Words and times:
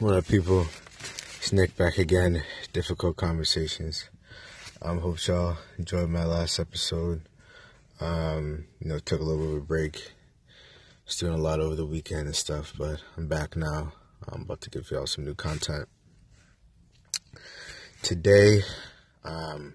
What 0.00 0.14
up, 0.14 0.28
people? 0.28 0.66
It's 1.36 1.52
Nick 1.52 1.76
back 1.76 1.98
again. 1.98 2.42
Difficult 2.72 3.18
conversations. 3.18 4.08
I 4.80 4.88
um, 4.88 5.00
hope 5.00 5.26
y'all 5.26 5.58
enjoyed 5.76 6.08
my 6.08 6.24
last 6.24 6.58
episode. 6.58 7.28
Um, 8.00 8.64
you 8.80 8.88
know, 8.88 8.98
took 8.98 9.20
a 9.20 9.22
little 9.22 9.44
bit 9.44 9.56
of 9.56 9.58
a 9.58 9.66
break. 9.66 10.12
Was 11.04 11.16
doing 11.16 11.34
a 11.34 11.36
lot 11.36 11.60
over 11.60 11.74
the 11.74 11.84
weekend 11.84 12.24
and 12.24 12.34
stuff, 12.34 12.72
but 12.78 13.02
I'm 13.18 13.28
back 13.28 13.56
now. 13.56 13.92
I'm 14.26 14.40
about 14.40 14.62
to 14.62 14.70
give 14.70 14.90
y'all 14.90 15.06
some 15.06 15.26
new 15.26 15.34
content. 15.34 15.86
Today, 18.00 18.62
um, 19.22 19.74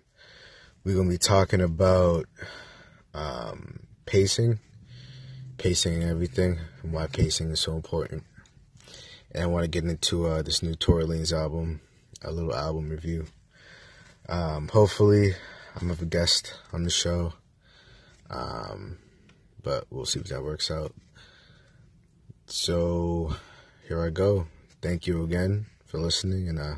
we're 0.83 0.95
gonna 0.95 1.07
be 1.07 1.19
talking 1.19 1.61
about 1.61 2.25
um, 3.13 3.81
pacing, 4.07 4.57
pacing 5.59 6.01
and 6.01 6.09
everything, 6.09 6.57
and 6.81 6.93
why 6.93 7.05
pacing 7.05 7.51
is 7.51 7.59
so 7.59 7.75
important 7.75 8.23
and 9.35 9.43
I 9.43 9.47
want 9.47 9.63
to 9.63 9.69
get 9.69 9.83
into 9.83 10.27
uh, 10.27 10.41
this 10.41 10.63
new 10.63 10.75
Tory 10.75 11.03
Lanez 11.03 11.33
album, 11.33 11.81
a 12.23 12.31
little 12.31 12.55
album 12.55 12.89
review. 12.89 13.25
Um, 14.29 14.69
hopefully, 14.69 15.33
I'm 15.75 15.89
have 15.89 16.01
a 16.01 16.05
guest 16.05 16.53
on 16.71 16.83
the 16.83 16.89
show, 16.89 17.33
um, 18.29 18.97
but 19.61 19.87
we'll 19.89 20.05
see 20.05 20.21
if 20.21 20.27
that 20.27 20.41
works 20.41 20.71
out. 20.71 20.93
So, 22.45 23.35
here 23.89 24.01
I 24.05 24.09
go. 24.09 24.47
Thank 24.81 25.05
you 25.05 25.23
again 25.23 25.65
for 25.85 25.99
listening, 25.99 26.47
and 26.47 26.57
uh, 26.57 26.75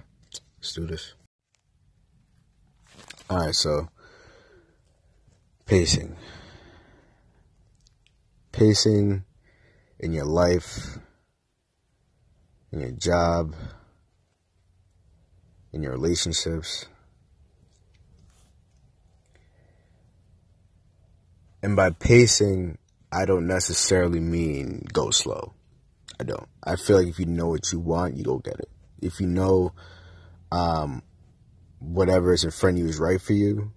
let's 0.58 0.74
do 0.74 0.88
this. 0.88 1.14
All 3.30 3.38
right, 3.38 3.54
so 3.54 3.88
pacing, 5.68 6.16
pacing 8.52 9.26
in 10.00 10.12
your 10.12 10.26
life 10.26 10.98
in 12.78 12.82
your 12.84 12.92
job, 12.92 13.56
in 15.74 15.82
your 15.82 15.94
relationships. 15.94 16.86
And 21.64 21.76
by 21.76 21.90
pacing, 21.90 22.78
I 23.12 23.26
don't 23.26 23.48
necessarily 23.48 24.20
mean 24.20 24.86
go 24.94 25.10
slow. 25.10 25.54
I 26.20 26.24
don't. 26.24 26.48
I 26.64 26.76
feel 26.76 26.98
like 26.98 27.08
if 27.08 27.20
you 27.20 27.26
know 27.26 27.48
what 27.48 27.72
you 27.72 27.80
want, 27.80 28.16
you 28.16 28.24
go 28.24 28.38
get 28.38 28.60
it. 28.60 28.70
If 29.02 29.20
you 29.20 29.28
know 29.28 29.74
um, 30.52 31.02
whatever 31.80 32.34
is 32.34 32.44
in 32.44 32.52
front 32.52 32.78
of 32.78 32.84
you 32.84 32.90
is 32.90 33.00
right 33.00 33.22
for 33.22 33.34
you, 33.34 33.72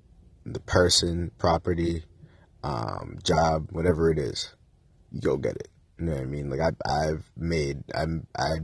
the 0.44 0.60
person, 0.60 1.30
property, 1.38 2.04
um, 2.62 3.18
job, 3.22 3.68
whatever 3.72 4.10
it 4.10 4.18
is, 4.18 4.54
you 5.10 5.20
go 5.20 5.38
get 5.38 5.56
it. 5.56 5.68
You 5.98 6.06
know 6.06 6.12
what 6.12 6.22
I 6.22 6.26
mean? 6.26 6.50
Like 6.50 6.60
I, 6.60 6.90
I've 6.90 7.30
made, 7.36 7.82
I'm, 7.94 8.26
I 8.36 8.58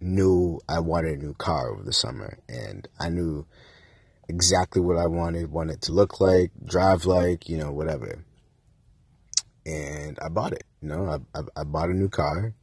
knew 0.00 0.60
I 0.68 0.80
wanted 0.80 1.18
a 1.18 1.22
new 1.22 1.34
car 1.34 1.70
over 1.70 1.82
the 1.82 1.92
summer, 1.92 2.38
and 2.48 2.88
I 2.98 3.08
knew 3.08 3.46
exactly 4.28 4.80
what 4.80 4.96
I 4.96 5.06
wanted, 5.06 5.50
wanted 5.50 5.82
to 5.82 5.92
look 5.92 6.20
like, 6.20 6.52
drive 6.64 7.04
like, 7.04 7.48
you 7.48 7.58
know, 7.58 7.72
whatever. 7.72 8.24
And 9.66 10.18
I 10.22 10.28
bought 10.28 10.52
it. 10.52 10.64
You 10.80 10.88
know, 10.88 11.06
I, 11.34 11.38
I, 11.38 11.42
I 11.56 11.64
bought 11.64 11.90
a 11.90 11.94
new 11.94 12.08
car, 12.08 12.54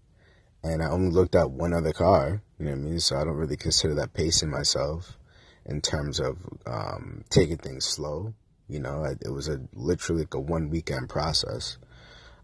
and 0.63 0.81
I 0.81 0.89
only 0.89 1.11
looked 1.11 1.35
at 1.35 1.51
one 1.51 1.73
other 1.73 1.93
car. 1.93 2.41
You 2.59 2.65
know 2.65 2.71
what 2.71 2.77
I 2.77 2.81
mean? 2.81 2.99
So 2.99 3.17
I 3.17 3.23
don't 3.23 3.35
really 3.35 3.57
consider 3.57 3.93
that 3.95 4.13
pacing 4.13 4.49
myself 4.49 5.17
in 5.65 5.81
terms 5.81 6.19
of 6.19 6.37
um, 6.65 7.23
taking 7.29 7.57
things 7.57 7.85
slow. 7.85 8.33
You 8.67 8.79
know, 8.79 9.03
it 9.03 9.29
was 9.29 9.47
a 9.47 9.61
literally 9.73 10.23
like 10.23 10.33
a 10.33 10.39
one 10.39 10.69
weekend 10.69 11.09
process. 11.09 11.77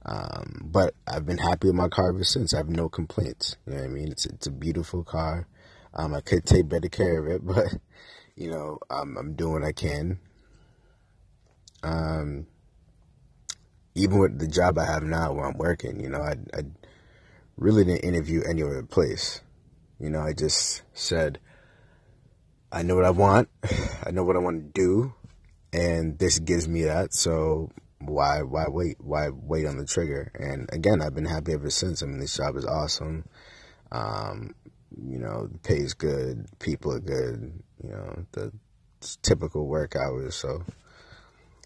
Um, 0.06 0.62
but 0.64 0.96
I've 1.08 1.26
been 1.26 1.38
happy 1.38 1.68
with 1.68 1.76
my 1.76 1.88
car 1.88 2.10
ever 2.10 2.24
since. 2.24 2.54
I 2.54 2.58
have 2.58 2.70
no 2.70 2.90
complaints. 2.90 3.56
You 3.66 3.74
know 3.74 3.80
what 3.80 3.86
I 3.86 3.90
mean? 3.90 4.12
It's 4.12 4.26
it's 4.26 4.48
a 4.48 4.52
beautiful 4.52 5.04
car. 5.04 5.48
Um, 5.94 6.14
I 6.14 6.22
could 6.22 6.46
take 6.46 6.68
better 6.68 6.90
care 6.90 7.20
of 7.20 7.28
it, 7.28 7.46
but 7.46 7.68
you 8.36 8.50
know, 8.50 8.80
I'm 8.90 9.18
I'm 9.18 9.34
doing 9.36 9.54
what 9.54 9.64
I 9.64 9.72
can. 9.72 10.20
Um, 11.84 12.48
even 13.96 14.20
with 14.20 14.40
the 14.40 14.48
job 14.48 14.78
I 14.78 14.86
have 14.86 15.04
now, 15.04 15.34
where 15.34 15.46
I'm 15.46 15.58
working, 15.58 16.00
you 16.00 16.10
know, 16.10 16.22
I 16.22 16.36
I 16.58 16.64
really 17.58 17.86
didn't 17.86 18.04
interview 18.04 18.42
any 18.50 18.64
other 18.64 18.84
place. 18.84 19.42
You 20.00 20.10
know, 20.10 20.20
I 20.20 20.34
just 20.34 20.82
said, 20.94 21.40
I 22.72 22.84
know 22.84 22.96
what 22.96 23.06
I 23.06 23.12
want, 23.12 23.48
I 24.06 24.12
know 24.12 24.24
what 24.24 24.36
I 24.36 24.40
want 24.40 24.74
to 24.74 24.82
do, 24.82 25.14
and 25.72 26.18
this 26.20 26.40
gives 26.40 26.68
me 26.68 26.84
that. 26.84 27.14
So 27.14 27.70
why 28.06 28.42
why 28.42 28.66
wait 28.68 28.98
why 29.00 29.30
wait 29.30 29.66
on 29.66 29.78
the 29.78 29.86
trigger? 29.86 30.32
And 30.36 30.70
again 30.72 31.02
i've 31.02 31.16
been 31.16 31.26
happy 31.26 31.54
ever 31.54 31.70
since. 31.70 32.04
I 32.04 32.06
mean 32.06 32.20
this 32.20 32.36
job 32.36 32.56
is 32.56 32.66
awesome. 32.66 33.26
Um, 33.92 34.56
you 34.96 35.20
know 35.20 35.48
the 35.48 35.60
pay 35.60 35.78
is 35.78 35.94
good. 35.94 36.48
People 36.60 36.94
are 36.94 37.00
good. 37.00 37.62
You 37.84 37.90
know 37.90 38.26
the 38.32 38.52
typical 39.22 39.68
work 39.68 39.96
hours. 39.96 40.36
So 40.36 40.64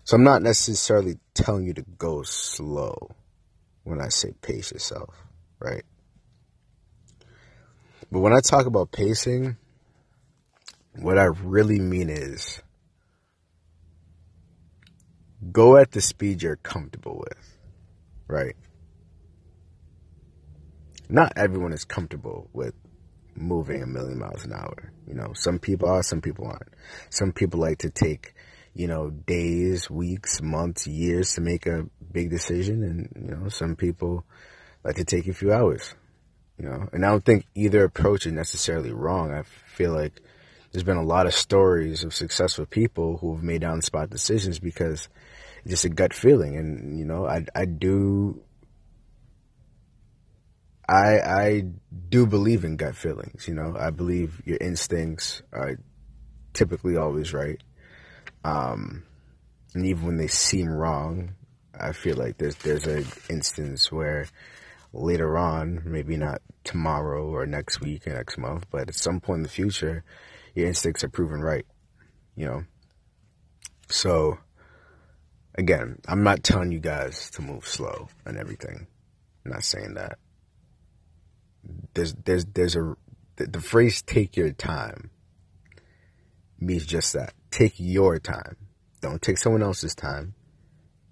so 0.04 0.16
i'm 0.16 0.24
not 0.24 0.42
necessarily 0.42 1.18
telling 1.34 1.66
you 1.66 1.74
to 1.74 1.84
go 1.98 2.24
slow 2.24 3.10
when 3.84 4.00
i 4.00 4.08
say 4.08 4.32
pace 4.42 4.72
yourself 4.72 5.14
right? 5.60 5.84
But 8.12 8.20
when 8.20 8.34
i 8.34 8.40
talk 8.40 8.66
about 8.66 8.92
pacing 8.92 9.58
what 11.00 11.18
i 11.18 11.26
really 11.26 11.80
mean 11.80 12.10
is 12.10 12.62
go 15.52 15.78
at 15.78 15.92
the 15.92 16.02
speed 16.02 16.42
you're 16.42 16.56
comfortable 16.58 17.18
with, 17.18 17.58
right? 18.28 18.56
Not 21.10 21.34
everyone 21.36 21.74
is 21.74 21.86
comfortable 21.86 22.50
with 22.54 22.74
moving 23.36 23.82
a 23.82 23.88
million 23.88 24.18
miles 24.18 24.44
an 24.44 24.54
hour. 24.54 24.92
You 25.08 25.14
know, 25.14 25.32
some 25.34 25.60
people 25.60 25.88
are, 25.88 26.04
some 26.04 26.22
people 26.22 26.48
aren't. 26.48 26.74
Some 27.10 27.32
people 27.32 27.60
like 27.60 27.80
to 27.80 27.90
take, 27.90 28.34
you 28.74 28.88
know, 28.88 29.10
days, 29.10 29.90
weeks, 29.90 30.42
months, 30.42 30.88
years 30.88 31.34
to 31.36 31.42
make 31.42 31.66
a 31.66 31.86
big 32.12 32.30
decision. 32.30 32.84
And, 32.84 33.30
you 33.30 33.36
know, 33.36 33.50
some 33.50 33.76
people 33.76 34.26
like 34.84 34.96
to 34.96 35.06
take 35.06 35.28
a 35.28 35.34
few 35.34 35.54
hours, 35.54 35.96
you 36.58 36.66
know, 36.66 36.90
and 36.92 37.06
I 37.06 37.10
don't 37.10 37.24
think 37.24 37.46
either 37.56 37.84
approach 37.84 38.26
is 38.26 38.34
necessarily 38.34 38.92
wrong. 38.92 39.32
I 39.32 39.44
feel 39.44 39.94
like 39.94 40.22
there's 40.78 40.86
been 40.86 40.96
a 40.96 41.04
lot 41.04 41.26
of 41.26 41.34
stories 41.34 42.04
of 42.04 42.14
successful 42.14 42.68
people 42.68 43.18
who 43.18 43.34
have 43.34 43.44
made 43.44 43.64
on 43.64 43.82
spot 43.82 44.12
decisions 44.12 44.60
because 44.60 45.10
it's 45.64 45.72
just 45.72 45.86
a 45.86 45.90
gut 45.90 46.14
feeling. 46.14 46.56
And, 46.56 47.00
you 47.00 47.04
know, 47.04 47.26
I, 47.26 47.48
I 47.56 47.66
do, 47.66 48.44
I, 50.88 51.18
I 51.18 51.64
do 52.10 52.28
believe 52.28 52.64
in 52.64 52.78
gut 52.78 52.96
feelings, 52.96 53.48
you 53.48 53.56
know, 53.56 53.76
I 53.76 53.90
believe 53.90 54.40
your 54.46 54.60
instincts 54.62 55.42
are 55.52 55.80
typically 56.54 56.96
always 56.96 57.34
right. 57.34 57.60
Um, 58.44 59.02
and 59.74 59.84
even 59.84 60.06
when 60.06 60.18
they 60.18 60.28
seem 60.28 60.70
wrong, 60.70 61.34
I 61.74 61.92
feel 61.92 62.18
like 62.18 62.38
there's, 62.38 62.56
there's 62.58 62.86
an 62.86 63.04
instance 63.32 63.92
where 63.92 64.28
later 64.94 65.40
on, 65.40 65.82
maybe 65.86 66.18
not 66.18 66.44
tomorrow 66.64 67.26
or 67.26 67.48
next 67.48 67.82
week 67.82 68.06
or 68.06 68.14
next 68.14 68.38
month, 68.38 68.68
but 68.70 68.90
at 68.90 68.94
some 68.94 69.20
point 69.20 69.38
in 69.38 69.44
the 69.44 69.50
future, 69.50 70.04
your 70.58 70.68
instincts 70.68 71.04
are 71.04 71.10
proven 71.10 71.40
right, 71.40 71.68
you 72.36 72.46
know? 72.46 72.64
So, 73.90 74.40
again, 75.54 76.00
I'm 76.08 76.24
not 76.24 76.44
telling 76.44 76.72
you 76.72 76.80
guys 76.80 77.30
to 77.32 77.44
move 77.44 77.68
slow 77.68 78.10
and 78.26 78.38
everything. 78.38 78.88
I'm 79.46 79.52
not 79.52 79.64
saying 79.64 79.94
that. 79.94 80.18
There's 81.94 82.16
there's 82.26 82.46
there's 82.46 82.76
a 82.76 82.96
the, 83.36 83.48
the 83.48 83.62
phrase 83.62 84.02
"take 84.02 84.36
your 84.36 84.52
time" 84.52 85.12
means 86.60 86.86
just 86.86 87.14
that. 87.14 87.34
Take 87.52 87.76
your 87.78 88.18
time. 88.18 88.58
Don't 89.02 89.22
take 89.22 89.38
someone 89.38 89.62
else's 89.62 89.94
time. 89.94 90.34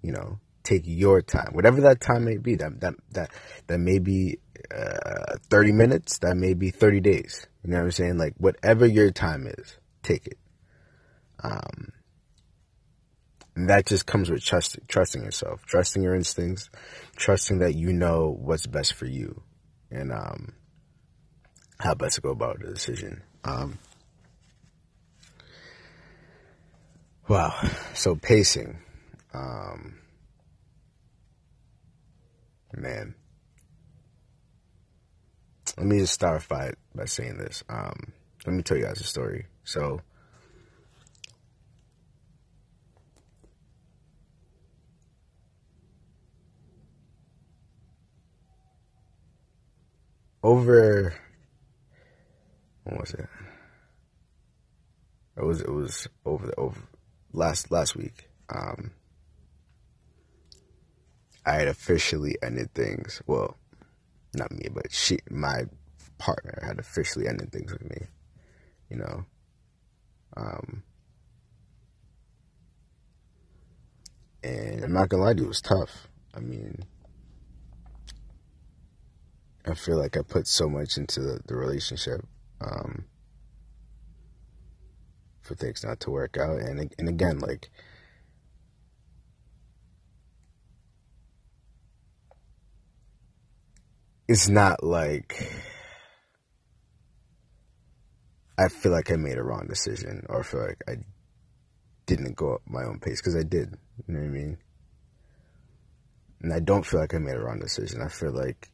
You 0.02 0.12
know, 0.12 0.40
take 0.64 0.82
your 0.84 1.22
time, 1.22 1.52
whatever 1.52 1.82
that 1.82 2.00
time 2.00 2.24
may 2.24 2.38
be. 2.38 2.56
That 2.56 2.80
that 2.80 2.94
that 3.12 3.30
that 3.68 3.78
may 3.78 3.98
be 4.00 4.38
uh, 4.74 5.36
30 5.50 5.72
minutes. 5.72 6.18
That 6.18 6.36
may 6.36 6.54
be 6.54 6.70
30 6.70 7.00
days. 7.00 7.46
You 7.66 7.72
know 7.72 7.78
what 7.78 7.84
I'm 7.86 7.90
saying? 7.90 8.18
Like 8.18 8.34
whatever 8.38 8.86
your 8.86 9.10
time 9.10 9.48
is, 9.48 9.76
take 10.04 10.28
it. 10.28 10.38
Um, 11.42 11.90
and 13.56 13.68
that 13.68 13.86
just 13.86 14.06
comes 14.06 14.30
with 14.30 14.44
trust, 14.44 14.78
trusting 14.86 15.24
yourself, 15.24 15.66
trusting 15.66 16.00
your 16.00 16.14
instincts, 16.14 16.70
trusting 17.16 17.58
that 17.58 17.74
you 17.74 17.92
know 17.92 18.38
what's 18.40 18.68
best 18.68 18.94
for 18.94 19.06
you 19.06 19.42
and 19.90 20.12
um, 20.12 20.52
how 21.80 21.92
best 21.94 22.14
to 22.14 22.20
go 22.20 22.30
about 22.30 22.60
the 22.60 22.72
decision. 22.72 23.20
Um, 23.42 23.80
wow. 27.28 27.52
So 27.94 28.14
pacing. 28.14 28.78
Um, 29.34 29.98
man. 32.72 33.16
Let 35.76 35.86
me 35.86 35.98
just 35.98 36.14
start 36.14 36.48
by, 36.48 36.72
by 36.94 37.04
saying 37.04 37.36
this. 37.38 37.62
Um, 37.68 38.12
let 38.46 38.54
me 38.54 38.62
tell 38.62 38.76
you 38.76 38.84
guys 38.84 39.00
a 39.00 39.04
story. 39.04 39.46
So, 39.64 40.00
over 50.42 51.12
when 52.84 52.96
was 52.98 53.12
it? 53.14 53.28
It 55.36 55.44
was 55.44 55.60
it 55.60 55.70
was 55.70 56.08
over 56.24 56.46
the 56.46 56.54
over 56.56 56.80
last 57.32 57.70
last 57.70 57.96
week. 57.96 58.30
Um, 58.48 58.92
I 61.44 61.54
had 61.54 61.68
officially 61.68 62.36
ended 62.42 62.72
things. 62.72 63.20
Well, 63.26 63.56
not 64.36 64.52
me, 64.52 64.68
but 64.72 64.92
she, 64.92 65.18
my 65.30 65.64
partner, 66.18 66.58
had 66.62 66.78
officially 66.78 67.28
ended 67.28 67.52
things 67.52 67.72
with 67.72 67.88
me. 67.88 68.06
You 68.90 68.96
know. 68.98 69.24
Um, 70.36 70.82
and 74.42 74.84
I'm 74.84 74.92
not 74.92 75.08
gonna 75.08 75.22
lie 75.22 75.32
to 75.32 75.38
you, 75.40 75.46
it 75.46 75.48
was 75.48 75.60
tough. 75.60 76.08
I 76.34 76.40
mean, 76.40 76.84
I 79.66 79.74
feel 79.74 79.98
like 79.98 80.16
I 80.16 80.22
put 80.22 80.46
so 80.46 80.68
much 80.68 80.96
into 80.96 81.20
the, 81.20 81.40
the 81.46 81.56
relationship 81.56 82.24
um, 82.60 83.04
for 85.40 85.54
things 85.54 85.84
not 85.84 86.00
to 86.00 86.10
work 86.10 86.36
out, 86.36 86.60
and 86.60 86.92
and 86.98 87.08
again, 87.08 87.38
like 87.38 87.70
it's 94.28 94.48
not 94.48 94.82
like 94.82 95.52
I 98.58 98.68
feel 98.68 98.92
like 98.92 99.10
I 99.10 99.16
made 99.16 99.36
a 99.36 99.42
wrong 99.42 99.66
decision 99.68 100.24
or 100.28 100.40
I 100.40 100.42
feel 100.42 100.66
like 100.66 100.82
I 100.88 100.94
didn't 102.06 102.36
go 102.36 102.54
at 102.54 102.60
my 102.66 102.82
own 102.82 103.00
pace 103.00 103.20
because 103.20 103.36
I 103.36 103.42
did. 103.42 103.76
You 104.06 104.14
know 104.14 104.20
what 104.20 104.26
I 104.26 104.30
mean? 104.30 104.58
And 106.42 106.52
I 106.52 106.60
don't 106.60 106.84
feel 106.86 107.00
like 107.00 107.14
I 107.14 107.18
made 107.18 107.36
a 107.36 107.42
wrong 107.42 107.60
decision. 107.60 108.00
I 108.02 108.08
feel 108.08 108.32
like 108.32 108.70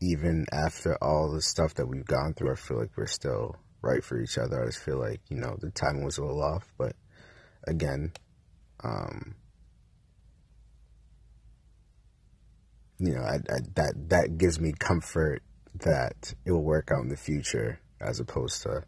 even 0.00 0.46
after 0.52 0.96
all 1.02 1.30
the 1.30 1.42
stuff 1.42 1.74
that 1.74 1.86
we've 1.86 2.04
gone 2.04 2.34
through, 2.34 2.52
I 2.52 2.56
feel 2.56 2.78
like 2.78 2.96
we're 2.96 3.06
still 3.06 3.56
right 3.82 4.02
for 4.02 4.20
each 4.20 4.38
other. 4.38 4.62
I 4.62 4.66
just 4.66 4.78
feel 4.78 4.98
like, 4.98 5.20
you 5.28 5.36
know, 5.36 5.56
the 5.60 5.70
timing 5.70 6.04
was 6.04 6.18
a 6.18 6.22
little 6.22 6.42
off. 6.42 6.66
But 6.78 6.94
again, 7.66 8.12
um, 8.82 9.34
you 12.98 13.14
know, 13.14 13.22
I, 13.22 13.34
I, 13.34 13.58
that 13.74 14.08
that 14.08 14.38
gives 14.38 14.58
me 14.58 14.72
comfort 14.72 15.42
that 15.80 16.32
it 16.44 16.52
will 16.52 16.62
work 16.62 16.90
out 16.90 17.02
in 17.02 17.08
the 17.08 17.16
future, 17.16 17.80
as 18.00 18.20
opposed 18.20 18.62
to, 18.62 18.84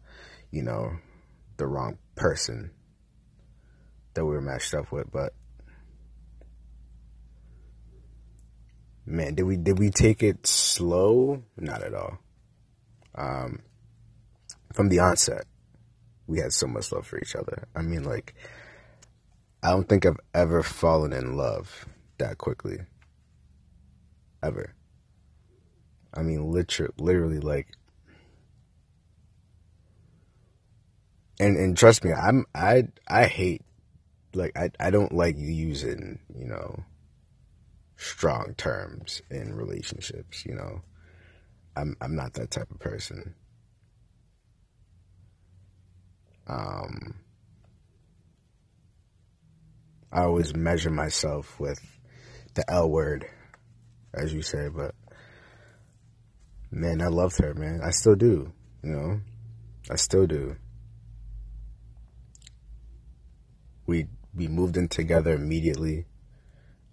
you 0.51 0.63
know, 0.63 0.93
the 1.57 1.67
wrong 1.67 1.97
person 2.15 2.71
that 4.13 4.25
we 4.25 4.31
were 4.31 4.41
matched 4.41 4.73
up 4.73 4.91
with. 4.91 5.11
But 5.11 5.33
man, 9.05 9.35
did 9.35 9.43
we 9.43 9.57
did 9.57 9.77
we 9.77 9.91
take 9.91 10.23
it 10.23 10.47
slow? 10.47 11.43
Not 11.57 11.83
at 11.83 11.93
all. 11.93 12.17
Um, 13.13 13.59
from 14.73 14.89
the 14.89 14.99
onset, 14.99 15.45
we 16.25 16.39
had 16.39 16.53
so 16.53 16.67
much 16.67 16.91
love 16.91 17.05
for 17.05 17.19
each 17.19 17.35
other. 17.35 17.67
I 17.75 17.81
mean, 17.81 18.03
like, 18.03 18.33
I 19.61 19.71
don't 19.71 19.87
think 19.87 20.05
I've 20.05 20.19
ever 20.33 20.63
fallen 20.63 21.13
in 21.13 21.35
love 21.35 21.85
that 22.17 22.37
quickly 22.37 22.79
ever. 24.41 24.73
I 26.13 26.21
mean, 26.23 26.51
literally, 26.51 26.93
literally, 26.97 27.39
like, 27.39 27.67
and 31.39 31.55
and 31.57 31.77
trust 31.77 32.03
me, 32.03 32.11
I'm 32.11 32.45
I 32.55 32.87
I 33.07 33.25
hate 33.25 33.61
like 34.33 34.57
I 34.57 34.71
I 34.79 34.89
don't 34.89 35.13
like 35.13 35.37
using 35.37 36.19
you 36.35 36.47
know 36.47 36.83
strong 37.95 38.55
terms 38.57 39.21
in 39.29 39.55
relationships. 39.55 40.45
You 40.45 40.55
know, 40.55 40.81
I'm 41.75 41.95
I'm 42.01 42.15
not 42.15 42.33
that 42.33 42.51
type 42.51 42.71
of 42.71 42.79
person. 42.79 43.35
Um, 46.47 47.15
I 50.11 50.21
always 50.23 50.55
measure 50.55 50.89
myself 50.89 51.59
with 51.59 51.79
the 52.55 52.69
L 52.69 52.89
word 52.89 53.29
as 54.13 54.33
you 54.33 54.41
say, 54.41 54.69
but 54.69 54.95
man, 56.71 57.01
I 57.01 57.07
loved 57.07 57.37
her, 57.39 57.53
man. 57.53 57.81
I 57.83 57.91
still 57.91 58.15
do, 58.15 58.51
you 58.83 58.89
know, 58.91 59.21
I 59.89 59.95
still 59.95 60.27
do. 60.27 60.55
We 63.85 64.07
we 64.35 64.47
moved 64.47 64.77
in 64.77 64.87
together 64.87 65.33
immediately. 65.33 66.05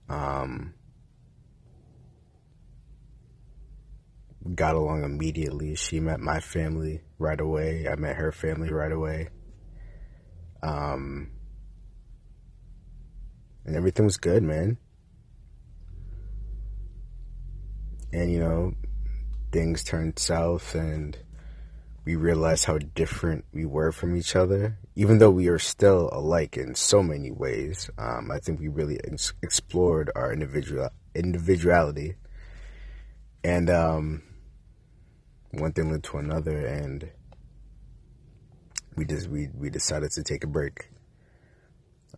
Um, 0.09 0.75
got 4.55 4.75
along 4.77 5.05
immediately. 5.05 5.75
She 5.75 6.01
met 6.01 6.21
my 6.21 6.41
family 6.41 7.03
right 7.19 7.41
away. 7.41 7.87
I 7.91 7.97
met 7.97 8.17
her 8.17 8.33
family 8.33 8.71
right 8.71 8.93
away. 8.93 9.29
Um, 10.63 11.31
and 13.65 13.77
everything 13.77 14.05
was 14.05 14.17
good, 14.17 14.43
man. 14.43 14.79
And 18.13 18.33
you 18.33 18.39
know 18.39 18.73
things 19.53 19.85
turned 19.85 20.19
south 20.19 20.75
and 20.75 21.19
we 22.05 22.15
realized 22.15 22.67
how 22.67 22.79
different 22.79 23.45
we 23.53 23.65
were 23.65 23.91
from 23.91 24.17
each 24.17 24.37
other 24.37 24.79
even 24.95 25.19
though 25.19 25.31
we 25.31 25.49
are 25.49 25.59
still 25.59 26.09
alike 26.13 26.57
in 26.57 26.75
so 26.75 27.03
many 27.03 27.31
ways. 27.31 27.91
Um, 27.99 28.31
i 28.31 28.39
think 28.39 28.61
we 28.61 28.69
really 28.69 28.99
ex- 29.05 29.35
explored 29.43 30.11
our 30.15 30.33
individual 30.33 30.89
individuality 31.15 32.15
and 33.45 33.71
um, 33.71 34.23
one 35.53 35.73
thing 35.73 35.91
led 35.91 36.03
to 36.05 36.19
another 36.19 36.67
and 36.67 37.11
we 38.97 39.05
just 39.05 39.29
we, 39.29 39.49
we 39.55 39.71
decided 39.71 40.11
to 40.13 40.23
take 40.23 40.43
a 40.43 40.47
break. 40.47 40.89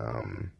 Um, 0.00 0.52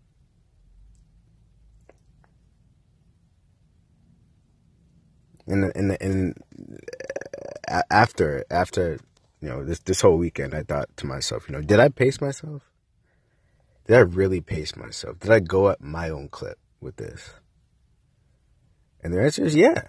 and 5.48 5.72
and 5.74 5.96
and 6.00 6.34
after 7.90 8.44
after 8.50 8.98
you 9.40 9.48
know 9.48 9.64
this 9.64 9.80
this 9.80 10.00
whole 10.00 10.18
weekend, 10.18 10.54
I 10.54 10.62
thought 10.62 10.88
to 10.98 11.06
myself, 11.06 11.48
you 11.48 11.54
know, 11.54 11.62
did 11.62 11.80
I 11.80 11.88
pace 11.88 12.20
myself? 12.20 12.62
Did 13.86 13.96
I 13.96 14.00
really 14.00 14.40
pace 14.40 14.76
myself? 14.76 15.18
Did 15.20 15.30
I 15.30 15.40
go 15.40 15.70
at 15.70 15.80
my 15.80 16.10
own 16.10 16.28
clip 16.28 16.58
with 16.80 16.96
this? 16.96 17.30
And 19.02 19.14
the 19.14 19.22
answer 19.22 19.44
is 19.44 19.54
yeah. 19.54 19.82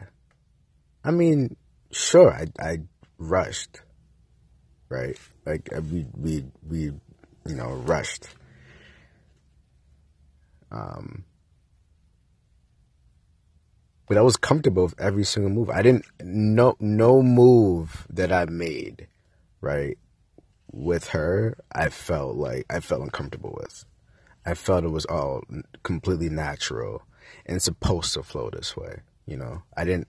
I 1.04 1.12
mean, 1.12 1.56
sure, 1.92 2.32
I 2.32 2.46
I 2.60 2.80
rushed, 3.18 3.82
right? 4.88 5.18
Like 5.46 5.70
we 5.92 6.06
we 6.16 6.46
we 6.68 6.80
you 6.80 7.56
know 7.56 7.74
rushed. 7.74 8.28
Um, 10.72 11.26
but 14.10 14.18
I 14.18 14.22
was 14.22 14.36
comfortable 14.36 14.84
with 14.84 15.00
every 15.00 15.24
single 15.24 15.52
move. 15.52 15.70
I 15.70 15.84
didn't 15.84 16.04
no 16.20 16.76
no 16.80 17.22
move 17.22 18.08
that 18.10 18.34
I 18.34 18.46
made, 18.46 19.08
right, 19.62 19.98
with 20.72 21.10
her. 21.10 21.56
I 21.72 21.90
felt 21.90 22.36
like 22.36 22.66
I 22.72 22.80
felt 22.80 23.04
uncomfortable 23.04 23.56
with. 23.56 23.86
I 24.48 24.56
felt 24.56 24.84
it 24.84 24.90
was 24.90 25.06
all 25.06 25.44
completely 25.84 26.30
natural 26.30 27.04
and 27.46 27.62
supposed 27.62 28.16
to 28.16 28.24
flow 28.24 28.50
this 28.50 28.76
way. 28.76 29.02
You 29.28 29.38
know, 29.38 29.62
I 29.78 29.86
didn't 29.86 30.08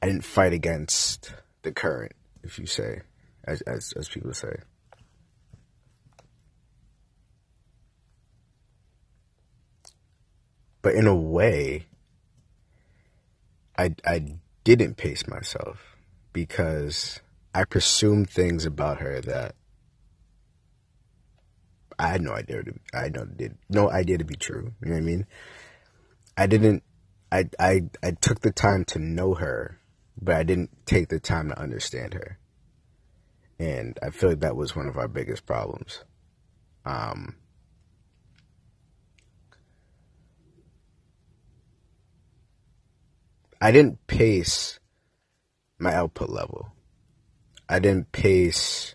I 0.00 0.06
didn't 0.06 0.24
fight 0.24 0.52
against 0.52 1.34
the 1.62 1.72
current, 1.72 2.12
if 2.44 2.60
you 2.60 2.66
say, 2.66 3.00
as 3.42 3.60
as, 3.62 3.92
as 3.96 4.08
people 4.08 4.34
say. 4.34 4.54
But 10.80 10.94
in 10.94 11.08
a 11.08 11.16
way, 11.16 11.86
I, 13.78 13.94
I 14.06 14.38
didn't 14.64 14.96
pace 14.96 15.26
myself 15.26 15.96
because 16.32 17.20
I 17.54 17.64
presumed 17.64 18.30
things 18.30 18.66
about 18.66 19.00
her 19.00 19.20
that 19.20 19.54
I 21.98 22.08
had 22.08 22.22
no 22.22 22.32
idea. 22.32 22.62
To, 22.62 22.74
I 22.92 23.08
no, 23.08 23.24
did, 23.24 23.56
no 23.68 23.90
idea 23.90 24.18
to 24.18 24.24
be 24.24 24.36
true. 24.36 24.72
You 24.82 24.88
know 24.88 24.94
what 24.94 25.02
I 25.02 25.04
mean? 25.04 25.26
I 26.36 26.46
didn't. 26.46 26.82
I 27.32 27.48
I 27.58 27.82
I 28.02 28.10
took 28.12 28.40
the 28.40 28.52
time 28.52 28.84
to 28.86 28.98
know 28.98 29.34
her, 29.34 29.80
but 30.20 30.36
I 30.36 30.42
didn't 30.42 30.86
take 30.86 31.08
the 31.08 31.18
time 31.18 31.48
to 31.48 31.58
understand 31.58 32.14
her. 32.14 32.38
And 33.58 33.98
I 34.02 34.10
feel 34.10 34.30
like 34.30 34.40
that 34.40 34.56
was 34.56 34.76
one 34.76 34.86
of 34.86 34.98
our 34.98 35.08
biggest 35.08 35.46
problems. 35.46 36.04
Um, 36.84 37.36
I 43.60 43.70
didn't 43.70 44.06
pace 44.06 44.78
my 45.78 45.94
output 45.94 46.28
level. 46.28 46.72
I 47.68 47.78
didn't 47.78 48.12
pace 48.12 48.94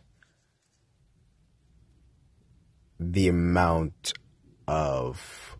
the 2.99 3.27
amount 3.27 4.13
of 4.67 5.57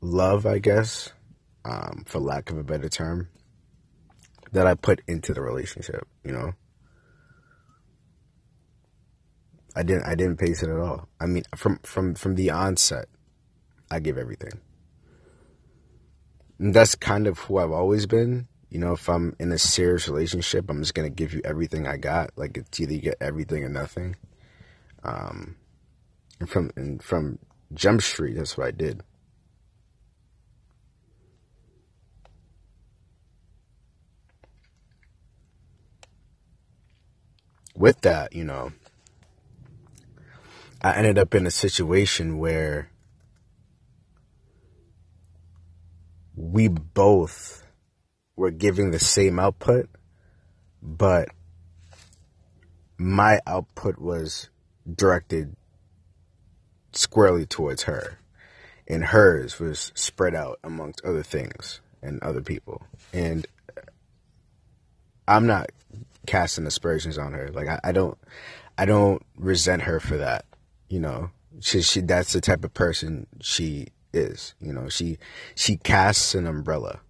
love, 0.00 0.46
I 0.46 0.58
guess, 0.58 1.12
um, 1.64 2.04
for 2.06 2.20
lack 2.20 2.50
of 2.50 2.58
a 2.58 2.64
better 2.64 2.88
term, 2.88 3.28
that 4.52 4.66
I 4.66 4.74
put 4.74 5.02
into 5.08 5.34
the 5.34 5.42
relationship, 5.42 6.06
you 6.24 6.32
know? 6.32 6.52
I 9.76 9.82
didn't 9.82 10.04
I 10.04 10.16
didn't 10.16 10.38
pace 10.38 10.62
it 10.62 10.70
at 10.70 10.78
all. 10.78 11.08
I 11.20 11.26
mean, 11.26 11.44
from 11.54 11.78
from 11.84 12.14
from 12.14 12.34
the 12.34 12.50
onset, 12.50 13.06
I 13.90 14.00
give 14.00 14.18
everything. 14.18 14.60
And 16.58 16.74
that's 16.74 16.94
kind 16.94 17.26
of 17.26 17.38
who 17.40 17.58
I've 17.58 17.70
always 17.70 18.06
been. 18.06 18.48
You 18.70 18.80
know, 18.80 18.92
if 18.92 19.08
I'm 19.08 19.34
in 19.38 19.52
a 19.52 19.58
serious 19.58 20.08
relationship, 20.08 20.68
I'm 20.68 20.80
just 20.80 20.94
gonna 20.94 21.08
give 21.08 21.32
you 21.32 21.40
everything 21.44 21.86
I 21.86 21.96
got. 21.96 22.30
Like 22.36 22.56
it's 22.56 22.78
either 22.80 22.92
you 22.92 23.00
get 23.00 23.16
everything 23.20 23.64
or 23.64 23.68
nothing. 23.68 24.16
Um, 25.04 25.56
and 26.40 26.48
from 26.48 26.70
and 26.76 27.02
from 27.02 27.38
Jump 27.72 28.02
Street, 28.02 28.34
that's 28.36 28.58
what 28.58 28.66
I 28.66 28.70
did. 28.72 29.02
With 37.74 38.00
that, 38.00 38.34
you 38.34 38.44
know, 38.44 38.72
I 40.82 40.94
ended 40.94 41.16
up 41.16 41.34
in 41.34 41.46
a 41.46 41.50
situation 41.50 42.38
where 42.38 42.90
we 46.38 46.68
both 46.68 47.66
were 48.36 48.52
giving 48.52 48.92
the 48.92 48.98
same 48.98 49.40
output, 49.40 49.88
but 50.80 51.28
my 52.96 53.40
output 53.46 53.98
was 53.98 54.48
directed 54.94 55.56
squarely 56.92 57.44
towards 57.44 57.82
her, 57.82 58.18
and 58.86 59.06
hers 59.06 59.58
was 59.58 59.90
spread 59.96 60.34
out 60.34 60.60
amongst 60.62 61.04
other 61.04 61.24
things 61.24 61.80
and 62.02 62.22
other 62.22 62.40
people. 62.40 62.82
And 63.12 63.44
I'm 65.26 65.46
not 65.46 65.70
casting 66.26 66.66
aspersions 66.66 67.18
on 67.18 67.32
her. 67.32 67.50
Like 67.50 67.66
I, 67.66 67.80
I 67.82 67.92
don't, 67.92 68.16
I 68.78 68.84
don't 68.84 69.22
resent 69.36 69.82
her 69.82 69.98
for 69.98 70.16
that. 70.18 70.44
You 70.88 71.00
know, 71.00 71.30
she, 71.60 71.82
she, 71.82 72.00
that's 72.00 72.32
the 72.32 72.40
type 72.40 72.64
of 72.64 72.72
person 72.72 73.26
she 73.40 73.88
is. 74.12 74.54
You 74.60 74.72
know, 74.72 74.88
she, 74.88 75.18
she 75.54 75.76
casts 75.76 76.34
an 76.34 76.46
umbrella 76.46 77.00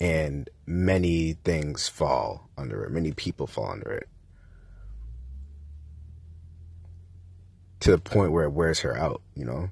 and 0.00 0.48
many 0.66 1.34
things 1.44 1.88
fall 1.88 2.48
under 2.56 2.84
it. 2.84 2.90
Many 2.90 3.12
people 3.12 3.46
fall 3.46 3.70
under 3.70 3.92
it. 3.92 4.08
To 7.80 7.92
the 7.92 7.98
point 7.98 8.32
where 8.32 8.44
it 8.44 8.52
wears 8.52 8.80
her 8.80 8.96
out, 8.96 9.22
you 9.34 9.44
know? 9.44 9.70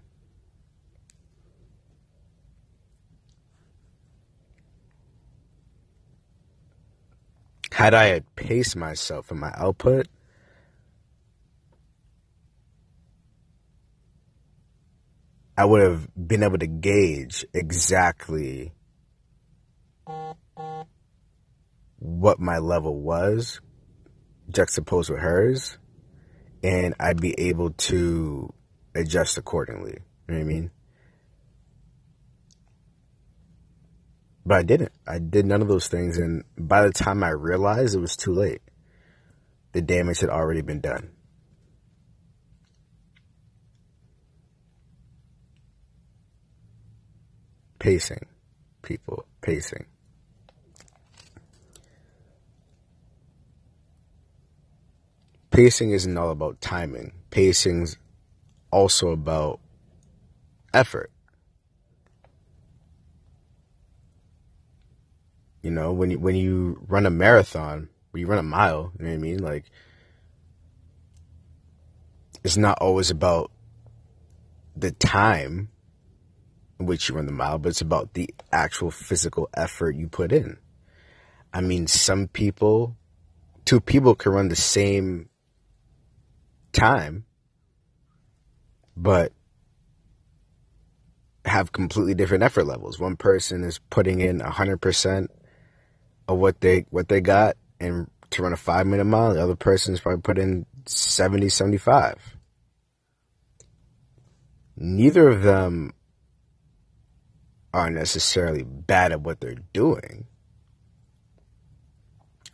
Had 7.72 7.94
I 7.94 8.06
had 8.06 8.34
paced 8.34 8.76
myself 8.76 9.30
in 9.30 9.38
my 9.38 9.52
output, 9.56 10.08
I 15.58 15.64
would 15.64 15.82
have 15.82 16.08
been 16.14 16.44
able 16.44 16.58
to 16.58 16.68
gauge 16.68 17.44
exactly 17.52 18.72
what 21.98 22.38
my 22.38 22.58
level 22.58 23.00
was 23.00 23.60
juxtaposed 24.48 25.10
with 25.10 25.18
hers, 25.18 25.76
and 26.62 26.94
I'd 27.00 27.20
be 27.20 27.34
able 27.40 27.72
to 27.72 28.54
adjust 28.94 29.36
accordingly. 29.36 29.98
You 30.28 30.34
know 30.34 30.38
what 30.38 30.40
I 30.40 30.44
mean? 30.44 30.70
But 34.46 34.58
I 34.58 34.62
didn't. 34.62 34.92
I 35.08 35.18
did 35.18 35.44
none 35.44 35.60
of 35.60 35.66
those 35.66 35.88
things, 35.88 36.18
and 36.18 36.44
by 36.56 36.84
the 36.84 36.92
time 36.92 37.24
I 37.24 37.30
realized 37.30 37.96
it 37.96 38.00
was 38.00 38.16
too 38.16 38.32
late, 38.32 38.62
the 39.72 39.82
damage 39.82 40.20
had 40.20 40.30
already 40.30 40.60
been 40.60 40.80
done. 40.80 41.17
Pacing, 47.78 48.26
people, 48.82 49.24
pacing. 49.40 49.86
pacing 55.58 55.90
isn't 55.90 56.16
all 56.16 56.30
about 56.30 56.60
timing. 56.60 57.10
Pacing's 57.30 57.96
also 58.70 59.08
about 59.08 59.58
effort. 60.72 61.10
You 65.64 65.72
know, 65.72 65.92
when 65.92 66.12
you 66.12 66.18
when 66.20 66.36
you 66.36 66.84
run 66.86 67.06
a 67.06 67.10
marathon, 67.10 67.88
when 68.12 68.20
you 68.20 68.28
run 68.28 68.38
a 68.38 68.44
mile, 68.44 68.92
you 69.00 69.04
know 69.04 69.10
what 69.10 69.16
I 69.16 69.18
mean? 69.18 69.42
Like 69.42 69.64
it's 72.44 72.56
not 72.56 72.78
always 72.78 73.10
about 73.10 73.50
the 74.76 74.92
time 74.92 75.70
in 76.78 76.86
which 76.86 77.08
you 77.08 77.14
run 77.14 77.26
the 77.26 77.32
mile, 77.32 77.58
but 77.58 77.70
it's 77.70 77.80
about 77.80 78.14
the 78.14 78.30
actual 78.52 78.90
physical 78.90 79.48
effort 79.54 79.96
you 79.96 80.08
put 80.08 80.32
in. 80.32 80.56
I 81.52 81.60
mean, 81.60 81.86
some 81.86 82.28
people, 82.28 82.96
two 83.64 83.80
people 83.80 84.14
can 84.14 84.32
run 84.32 84.48
the 84.48 84.56
same 84.56 85.28
time, 86.72 87.24
but 88.96 89.32
have 91.44 91.72
completely 91.72 92.14
different 92.14 92.44
effort 92.44 92.64
levels. 92.64 92.98
One 92.98 93.16
person 93.16 93.64
is 93.64 93.78
putting 93.90 94.20
in 94.20 94.40
100% 94.40 95.28
of 96.28 96.38
what 96.38 96.60
they 96.60 96.84
what 96.90 97.08
they 97.08 97.22
got 97.22 97.56
and 97.80 98.10
to 98.30 98.42
run 98.42 98.52
a 98.52 98.56
5 98.56 98.86
minute 98.86 99.04
mile, 99.04 99.34
the 99.34 99.42
other 99.42 99.56
person 99.56 99.94
is 99.94 100.00
probably 100.00 100.20
putting 100.20 100.66
70 100.86 101.48
75. 101.48 102.36
Neither 104.76 105.28
of 105.28 105.42
them 105.42 105.92
are 107.72 107.90
necessarily 107.90 108.62
bad 108.62 109.12
at 109.12 109.20
what 109.20 109.40
they're 109.40 109.56
doing 109.72 110.26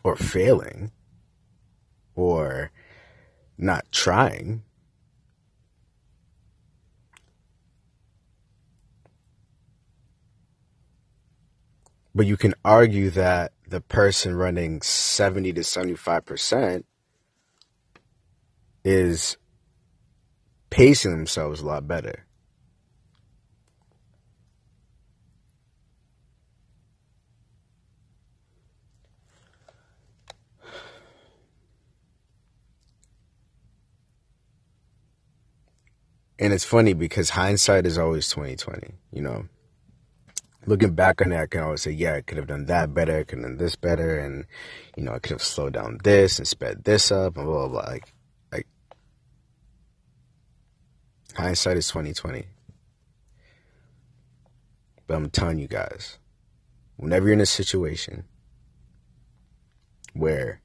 or 0.03 0.17
failing 0.17 0.91
or 2.15 2.71
not 3.57 3.91
trying. 3.91 4.63
But 12.15 12.27
you 12.27 12.37
can 12.37 12.55
argue 12.65 13.11
that 13.11 13.53
the 13.67 13.81
person 13.81 14.37
running 14.37 14.83
70 14.83 15.53
to 15.55 15.63
75% 15.63 16.85
is 18.85 19.37
pacing 20.71 21.11
themselves 21.11 21.61
a 21.61 21.67
lot 21.67 21.89
better. 21.89 22.24
And 36.39 36.53
it's 36.53 36.65
funny 36.65 36.93
because 36.93 37.31
hindsight 37.31 37.87
is 37.87 37.99
always 37.99 38.29
2020 38.29 38.95
you 39.13 39.23
know? 39.23 39.47
Looking 40.67 40.95
back 40.95 41.21
on 41.21 41.33
it 41.33 41.39
i 41.39 41.47
can 41.47 41.61
always 41.61 41.83
say 41.83 41.91
yeah 41.91 42.15
i 42.15 42.21
could 42.23 42.39
have 42.39 42.47
done 42.47 42.67
that 42.67 42.95
better 42.95 43.19
i 43.19 43.25
could 43.25 43.39
have 43.39 43.49
done 43.49 43.57
this 43.59 43.77
better 43.77 44.19
and 44.19 44.47
you 44.97 45.03
know 45.03 45.13
i 45.13 45.19
could 45.19 45.33
have 45.33 45.43
slowed 45.43 45.75
down 45.75 45.99
this 46.03 46.39
and 46.39 46.49
sped 46.49 46.85
this 46.85 47.13
up 47.13 47.37
and 47.37 47.47
blah 47.47 47.69
blah 47.69 47.83
blah. 47.83 47.91
Like 47.93 48.13
like 48.51 48.67
hindsight 51.35 51.77
is 51.77 51.89
2020 51.89 52.47
but 55.07 55.15
i'm 55.15 55.29
telling 55.29 55.59
you 55.59 55.69
guys 55.69 56.19
whenever 56.97 57.27
you're 57.27 57.35
in 57.35 57.41
a 57.41 57.47
situation 57.47 58.25
where 60.15 60.63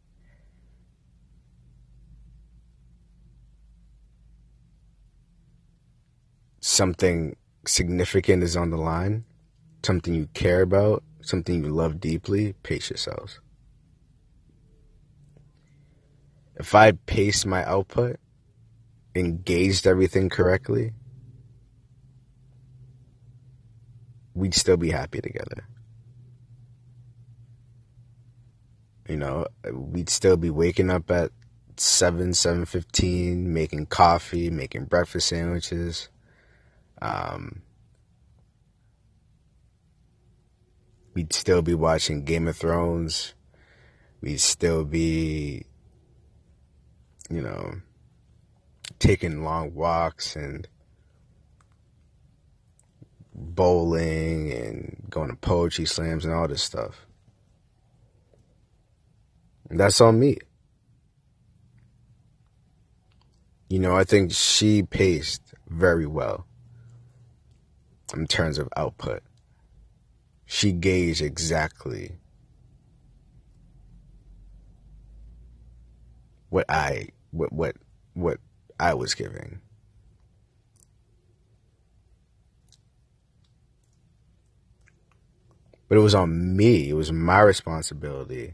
something 6.69 7.35
significant 7.65 8.43
is 8.43 8.55
on 8.55 8.69
the 8.69 8.77
line, 8.77 9.25
something 9.83 10.13
you 10.13 10.27
care 10.33 10.61
about, 10.61 11.03
something 11.21 11.63
you 11.63 11.69
love 11.69 11.99
deeply, 11.99 12.53
pace 12.63 12.89
yourselves. 12.89 13.39
If 16.55 16.75
I 16.75 16.91
paced 16.91 17.45
my 17.45 17.65
output, 17.65 18.17
engaged 19.15 19.88
everything 19.88 20.29
correctly, 20.29 20.93
we'd 24.35 24.53
still 24.53 24.77
be 24.77 24.91
happy 24.91 25.21
together. 25.21 25.67
You 29.07 29.17
know, 29.17 29.47
we'd 29.71 30.09
still 30.09 30.38
be 30.38 30.51
waking 30.51 30.91
up 30.91 31.09
at 31.09 31.31
7, 31.77 32.29
7.15, 32.31 33.38
making 33.38 33.88
coffee, 33.88 34.51
making 34.51 34.85
breakfast 34.85 35.29
sandwiches, 35.29 36.09
um, 37.01 37.61
we'd 41.13 41.33
still 41.33 41.61
be 41.61 41.73
watching 41.73 42.23
Game 42.23 42.47
of 42.47 42.57
Thrones. 42.57 43.33
We'd 44.21 44.41
still 44.41 44.83
be 44.83 45.65
you 47.29 47.41
know, 47.41 47.75
taking 48.97 49.43
long 49.43 49.73
walks 49.73 50.35
and 50.35 50.67
bowling 53.33 54.51
and 54.51 55.05
going 55.09 55.29
to 55.29 55.35
poetry 55.35 55.85
slams 55.85 56.25
and 56.25 56.33
all 56.33 56.47
this 56.47 56.63
stuff. 56.63 57.05
And 59.69 59.79
that's 59.79 60.01
on 60.01 60.19
me. 60.19 60.37
You 63.69 63.77
know, 63.77 63.95
I 63.95 64.03
think 64.03 64.31
she 64.31 64.81
paced 64.81 65.53
very 65.67 66.07
well 66.07 66.47
in 68.13 68.27
terms 68.27 68.57
of 68.57 68.69
output. 68.75 69.21
She 70.45 70.71
gauged 70.71 71.21
exactly 71.21 72.17
what 76.49 76.65
I 76.69 77.09
what 77.31 77.53
what 77.53 77.75
what 78.13 78.39
I 78.79 78.93
was 78.93 79.13
giving. 79.13 79.59
But 85.87 85.97
it 85.97 86.01
was 86.01 86.13
on 86.13 86.55
me, 86.55 86.89
it 86.89 86.93
was 86.93 87.11
my 87.11 87.41
responsibility 87.41 88.53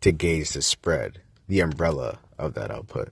to 0.00 0.10
gauge 0.10 0.50
the 0.50 0.62
spread, 0.62 1.20
the 1.48 1.60
umbrella 1.60 2.18
of 2.38 2.54
that 2.54 2.70
output. 2.70 3.10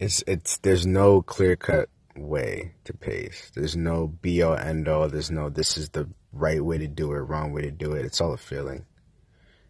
It's 0.00 0.24
it's 0.26 0.56
there's 0.56 0.86
no 0.86 1.20
clear 1.20 1.56
cut 1.56 1.90
way 2.16 2.72
to 2.84 2.94
pace. 2.94 3.52
There's 3.54 3.76
no 3.76 4.06
be 4.06 4.42
all 4.42 4.56
end 4.56 4.88
all. 4.88 5.10
There's 5.10 5.30
no 5.30 5.50
this 5.50 5.76
is 5.76 5.90
the 5.90 6.08
right 6.32 6.64
way 6.64 6.78
to 6.78 6.88
do 6.88 7.12
it, 7.12 7.18
wrong 7.18 7.52
way 7.52 7.60
to 7.60 7.70
do 7.70 7.92
it. 7.92 8.06
It's 8.06 8.18
all 8.18 8.32
a 8.32 8.38
feeling, 8.38 8.86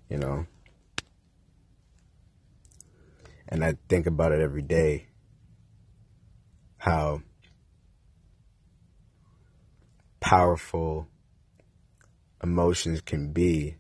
you 0.09 0.19
know. 0.19 0.47
And 3.49 3.65
I 3.65 3.75
think 3.89 4.07
about 4.07 4.31
it 4.31 4.41
every 4.41 4.63
day. 4.63 5.09
How 6.79 7.23
powerful 10.21 11.09
emotions 12.41 13.01
can 13.01 13.33
be 13.33 13.79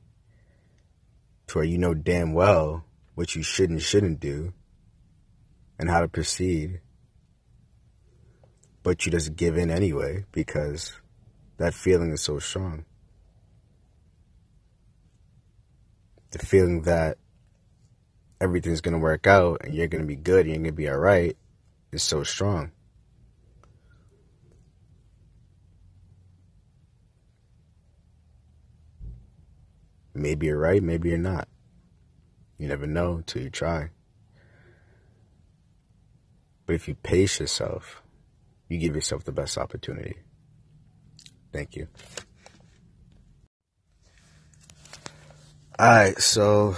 to 1.46 1.58
where 1.58 1.64
you 1.64 1.78
know 1.78 1.94
damn 1.94 2.32
well 2.32 2.84
what 3.14 3.36
you 3.36 3.42
should 3.44 3.70
and 3.70 3.80
shouldn't 3.80 4.18
do 4.18 4.52
and 5.80 5.90
how 5.90 6.00
to 6.00 6.06
proceed 6.06 6.80
but 8.82 9.04
you 9.04 9.12
just 9.12 9.36
give 9.36 9.56
in 9.56 9.70
anyway 9.70 10.24
because 10.32 10.98
that 11.58 11.74
feeling 11.74 12.12
is 12.12 12.22
so 12.22 12.38
strong. 12.38 12.84
The 16.30 16.38
feeling 16.38 16.82
that 16.82 17.18
everything's 18.40 18.80
going 18.80 18.94
to 18.94 18.98
work 18.98 19.26
out 19.26 19.62
and 19.62 19.74
you're 19.74 19.88
going 19.88 20.02
to 20.02 20.08
be 20.08 20.16
good 20.16 20.46
and 20.46 20.48
you're 20.48 20.62
going 20.62 20.64
to 20.64 20.72
be 20.72 20.88
all 20.88 20.96
right 20.96 21.36
is 21.92 22.02
so 22.02 22.22
strong. 22.22 22.70
Maybe 30.14 30.46
you're 30.46 30.58
right, 30.58 30.82
maybe 30.82 31.10
you're 31.10 31.18
not. 31.18 31.48
You 32.58 32.68
never 32.68 32.86
know 32.86 33.16
until 33.16 33.42
you 33.42 33.50
try. 33.50 33.90
But 36.70 36.76
if 36.76 36.86
you 36.86 36.94
pace 36.94 37.40
yourself, 37.40 38.00
you 38.68 38.78
give 38.78 38.94
yourself 38.94 39.24
the 39.24 39.32
best 39.32 39.58
opportunity. 39.58 40.18
Thank 41.52 41.74
you. 41.74 41.88
All 45.76 45.88
right, 45.88 46.16
so 46.20 46.76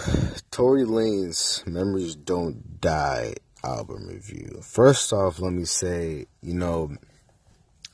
Tory 0.50 0.85
Lanez 0.85 1.66
Memories 1.66 2.16
Don't 2.16 2.81
Die 2.81 3.35
album 3.62 4.09
review. 4.09 4.61
First 4.62 5.12
off, 5.12 5.38
let 5.40 5.52
me 5.52 5.66
say, 5.66 6.24
you 6.40 6.55
know, 6.55 6.96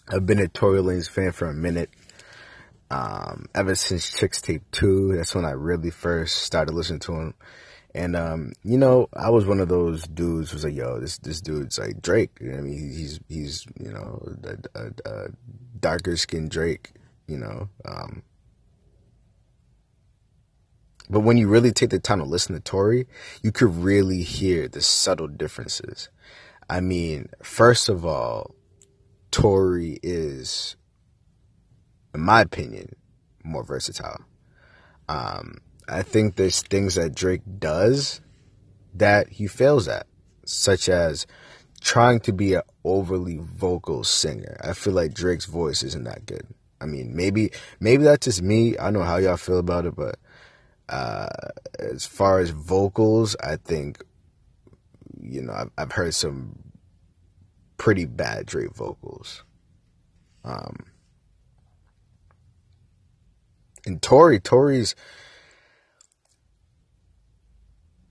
I've 0.09 0.25
been 0.25 0.39
a 0.39 0.47
Tory 0.47 0.81
Lanez 0.81 1.11
fan 1.11 1.33
for 1.33 1.49
a 1.49 1.53
minute. 1.53 1.91
Um, 2.93 3.47
ever 3.57 3.75
since 3.75 4.09
Chixtape 4.09 4.63
2, 4.71 5.17
that's 5.17 5.35
when 5.35 5.45
I 5.45 5.51
really 5.51 5.91
first 5.91 6.37
started 6.37 6.77
listening 6.77 7.01
to 7.01 7.15
him. 7.15 7.35
And 7.99 8.15
um, 8.15 8.53
you 8.63 8.79
know, 8.79 9.09
I 9.13 9.29
was 9.29 9.45
one 9.45 9.59
of 9.59 9.69
those 9.69 10.05
dudes 10.05 10.53
who's 10.53 10.63
like, 10.63 10.77
"Yo, 10.77 11.01
this 11.01 11.19
this 11.19 11.41
dude's 11.41 11.81
like 11.81 12.01
Drake." 12.01 12.31
You 12.41 12.53
know 12.53 12.59
I 12.59 12.61
mean, 12.61 12.75
he's 12.75 13.19
he's 13.29 13.67
you 13.77 13.91
know 13.91 14.37
a, 14.45 14.81
a, 14.81 15.11
a 15.11 15.29
darker 15.81 16.17
skinned 16.17 16.53
Drake. 16.53 16.93
You 17.27 17.39
know, 17.39 17.69
um, 17.85 18.23
but 21.11 21.21
when 21.21 21.39
you 21.39 21.49
really 21.49 21.73
take 21.73 21.91
the 21.91 21.99
time 21.99 22.21
to 22.21 22.25
listen 22.25 22.55
to 22.55 22.61
Tory, 22.61 23.09
you 23.43 23.51
could 23.51 23.75
really 23.75 24.23
hear 24.23 24.69
the 24.69 24.81
subtle 24.81 25.27
differences. 25.27 26.09
I 26.71 26.79
mean, 26.79 27.31
first 27.43 27.89
of 27.89 28.07
all, 28.07 28.55
Tory 29.33 29.99
is, 30.05 30.77
in 32.15 32.21
my 32.21 32.43
opinion, 32.43 32.95
more 33.43 33.65
versatile. 33.65 34.21
Um, 35.09 35.59
I 35.88 36.03
think 36.03 36.37
there's 36.37 36.62
things 36.62 36.96
that 36.96 37.14
Drake 37.14 37.42
does 37.59 38.20
that 38.94 39.29
he 39.29 39.46
fails 39.46 39.88
at, 39.88 40.07
such 40.44 40.88
as 40.88 41.27
trying 41.81 42.20
to 42.20 42.33
be 42.33 42.55
an 42.55 42.62
overly 42.85 43.38
vocal 43.40 44.05
singer. 44.05 44.59
I 44.62 44.72
feel 44.72 44.92
like 44.92 45.14
Drake's 45.14 45.46
voice 45.46 45.83
isn't 45.83 46.05
that 46.05 46.27
good. 46.27 46.46
I 46.81 46.87
mean, 46.87 47.14
maybe 47.16 47.51
maybe 47.81 48.05
that's 48.05 48.27
just 48.27 48.42
me. 48.42 48.77
I 48.77 48.85
don't 48.85 48.94
know 48.94 49.03
how 49.03 49.16
y'all 49.16 49.37
feel 49.37 49.59
about 49.59 49.87
it, 49.87 49.96
but 49.96 50.16
uh, 50.88 51.29
as 51.79 52.07
far 52.07 52.38
as 52.38 52.51
vocals, 52.51 53.37
I 53.42 53.57
think 53.57 54.03
you 55.20 55.42
know 55.42 55.53
I've, 55.53 55.70
I've 55.77 55.92
heard 55.92 56.14
some 56.14 56.59
pretty 57.79 58.05
bad 58.05 58.46
Drake 58.46 58.74
vocals. 58.74 59.44
Um, 60.44 60.87
and 63.87 64.01
Tory, 64.01 64.38
Tory's 64.38 64.94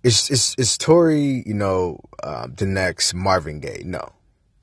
is 0.08 0.32
is 0.32 0.56
is 0.58 0.78
Tory, 0.78 1.44
you 1.46 1.54
know, 1.54 2.00
uh, 2.24 2.48
the 2.56 2.66
next 2.66 3.14
Marvin 3.14 3.60
Gaye? 3.60 3.84
No, 3.84 4.14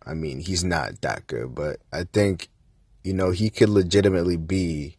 I 0.06 0.14
mean 0.14 0.40
he's 0.40 0.64
not 0.64 1.02
that 1.02 1.26
good, 1.26 1.54
but 1.54 1.80
I 1.92 2.04
think, 2.04 2.48
you 3.02 3.12
know, 3.12 3.30
he 3.30 3.50
could 3.50 3.68
legitimately 3.68 4.38
be 4.38 4.96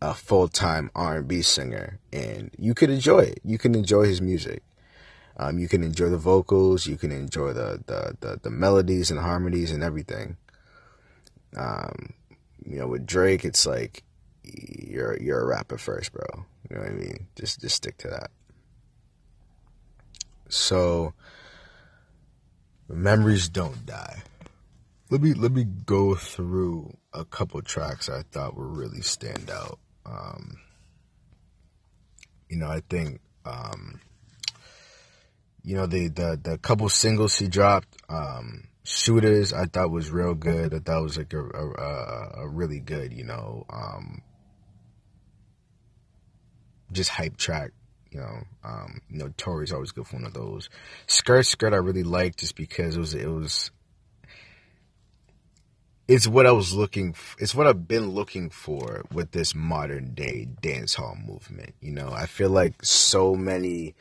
a 0.00 0.14
full 0.14 0.46
time 0.46 0.92
R 0.94 1.16
and 1.16 1.26
B 1.28 1.42
singer, 1.42 1.98
and 2.12 2.54
you 2.56 2.74
could 2.74 2.90
enjoy 2.90 3.20
it. 3.20 3.40
You 3.44 3.58
can 3.58 3.74
enjoy 3.74 4.04
his 4.04 4.20
music. 4.20 4.62
Um, 5.36 5.58
you 5.58 5.66
can 5.66 5.82
enjoy 5.82 6.10
the 6.10 6.16
vocals. 6.16 6.86
You 6.86 6.96
can 6.96 7.10
enjoy 7.10 7.52
the 7.52 7.82
the 7.86 8.16
the, 8.20 8.40
the 8.40 8.50
melodies 8.50 9.10
and 9.10 9.18
harmonies 9.18 9.72
and 9.72 9.82
everything. 9.82 10.36
Um, 11.56 12.12
you 12.64 12.78
know, 12.78 12.86
with 12.86 13.04
Drake, 13.04 13.44
it's 13.44 13.66
like 13.66 14.04
you're 14.44 15.20
you're 15.20 15.40
a 15.40 15.46
rapper 15.46 15.76
first, 15.76 16.12
bro. 16.12 16.46
You 16.70 16.76
know 16.76 16.82
what 16.82 16.92
I 16.92 16.94
mean? 16.94 17.26
Just 17.34 17.60
just 17.60 17.74
stick 17.74 17.98
to 17.98 18.08
that. 18.10 18.30
So 20.48 21.14
memories 22.88 23.48
don't 23.48 23.84
die. 23.86 24.22
Let 25.10 25.20
me 25.20 25.34
let 25.34 25.52
me 25.52 25.64
go 25.64 26.14
through 26.14 26.96
a 27.12 27.24
couple 27.24 27.60
tracks 27.62 28.08
I 28.08 28.22
thought 28.30 28.56
were 28.56 28.68
really 28.68 29.00
stand 29.00 29.50
out. 29.50 29.78
Um, 30.04 30.58
you 32.48 32.58
know, 32.58 32.68
I 32.68 32.82
think 32.88 33.20
um, 33.44 34.00
you 35.62 35.76
know 35.76 35.86
the 35.86 36.08
the 36.08 36.40
the 36.42 36.58
couple 36.58 36.88
singles 36.88 37.38
he 37.38 37.48
dropped, 37.48 37.88
um, 38.08 38.64
shooters, 38.84 39.52
I 39.52 39.66
thought 39.66 39.90
was 39.90 40.10
real 40.10 40.34
good. 40.34 40.74
I 40.74 40.78
thought 40.78 41.02
was 41.02 41.18
like 41.18 41.32
a 41.32 41.40
a, 41.40 42.42
a 42.42 42.48
really 42.48 42.80
good, 42.80 43.12
you 43.12 43.24
know, 43.24 43.64
um, 43.70 44.22
just 46.92 47.10
hype 47.10 47.36
track 47.36 47.72
you 48.10 48.20
know, 48.20 48.42
um, 48.64 49.00
you 49.10 49.18
know, 49.18 49.32
Tory's 49.36 49.72
always 49.72 49.92
good 49.92 50.06
for 50.06 50.16
one 50.16 50.24
of 50.24 50.34
those. 50.34 50.68
Skirt, 51.06 51.46
skirt, 51.46 51.72
I 51.72 51.76
really 51.76 52.02
liked 52.02 52.38
just 52.40 52.56
because 52.56 52.96
it 52.96 53.00
was, 53.00 53.14
it 53.14 53.28
was, 53.28 53.70
it's 56.06 56.26
what 56.26 56.46
I 56.46 56.52
was 56.52 56.72
looking, 56.72 57.14
it's 57.38 57.54
what 57.54 57.66
I've 57.66 57.86
been 57.86 58.10
looking 58.10 58.50
for 58.50 59.04
with 59.12 59.32
this 59.32 59.54
modern 59.54 60.14
day 60.14 60.48
dance 60.62 60.94
hall 60.94 61.16
movement. 61.26 61.74
You 61.80 61.92
know, 61.92 62.10
I 62.10 62.26
feel 62.26 62.50
like 62.50 62.82
so 62.84 63.34
many 63.34 63.94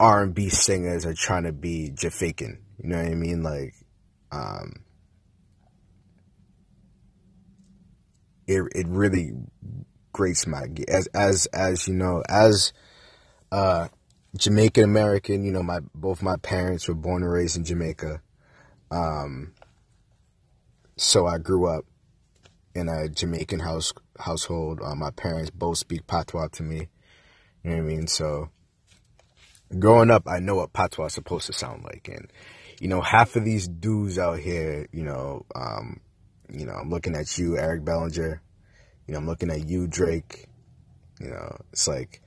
R 0.00 0.22
and 0.22 0.34
B 0.34 0.48
singers 0.48 1.04
are 1.04 1.14
trying 1.14 1.42
to 1.44 1.52
be 1.52 1.90
Jafakin. 1.94 2.58
You 2.82 2.88
know 2.88 2.96
what 2.96 3.06
I 3.06 3.14
mean? 3.14 3.42
Like, 3.42 3.74
um, 4.32 4.84
it 8.46 8.62
it 8.74 8.86
really 8.88 9.34
grates 10.12 10.46
my 10.46 10.66
as 10.88 11.06
as 11.08 11.46
as 11.46 11.86
you 11.88 11.94
know 11.94 12.22
as 12.28 12.72
uh 13.52 13.88
Jamaican 14.36 14.84
American, 14.84 15.44
you 15.44 15.50
know, 15.50 15.62
my 15.62 15.80
both 15.94 16.22
my 16.22 16.36
parents 16.36 16.86
were 16.86 16.94
born 16.94 17.22
and 17.22 17.32
raised 17.32 17.56
in 17.56 17.64
Jamaica. 17.64 18.22
Um 18.90 19.52
so 20.96 21.26
I 21.26 21.38
grew 21.38 21.66
up 21.66 21.84
in 22.74 22.88
a 22.88 23.08
Jamaican 23.08 23.60
house 23.60 23.92
household. 24.18 24.80
Uh, 24.82 24.94
my 24.94 25.10
parents 25.10 25.50
both 25.50 25.78
speak 25.78 26.06
patois 26.06 26.48
to 26.48 26.62
me. 26.62 26.88
You 27.64 27.70
know 27.70 27.76
what 27.76 27.82
I 27.82 27.86
mean? 27.86 28.06
So 28.06 28.50
growing 29.78 30.10
up, 30.10 30.24
I 30.26 30.40
know 30.40 30.56
what 30.56 30.72
patois 30.72 31.06
is 31.06 31.14
supposed 31.14 31.46
to 31.46 31.52
sound 31.52 31.84
like, 31.84 32.08
and 32.08 32.30
you 32.80 32.88
know, 32.88 33.00
half 33.00 33.36
of 33.36 33.44
these 33.44 33.68
dudes 33.68 34.18
out 34.18 34.38
here, 34.38 34.86
you 34.92 35.04
know, 35.04 35.44
um, 35.54 36.00
you 36.50 36.64
know, 36.64 36.72
I'm 36.72 36.90
looking 36.90 37.14
at 37.14 37.38
you, 37.38 37.58
Eric 37.58 37.84
Bellinger. 37.84 38.40
You 39.10 39.14
know, 39.14 39.22
I'm 39.22 39.26
looking 39.26 39.50
at 39.50 39.68
you, 39.68 39.88
Drake. 39.88 40.46
You 41.18 41.30
know, 41.30 41.56
it's 41.72 41.88
like, 41.88 42.22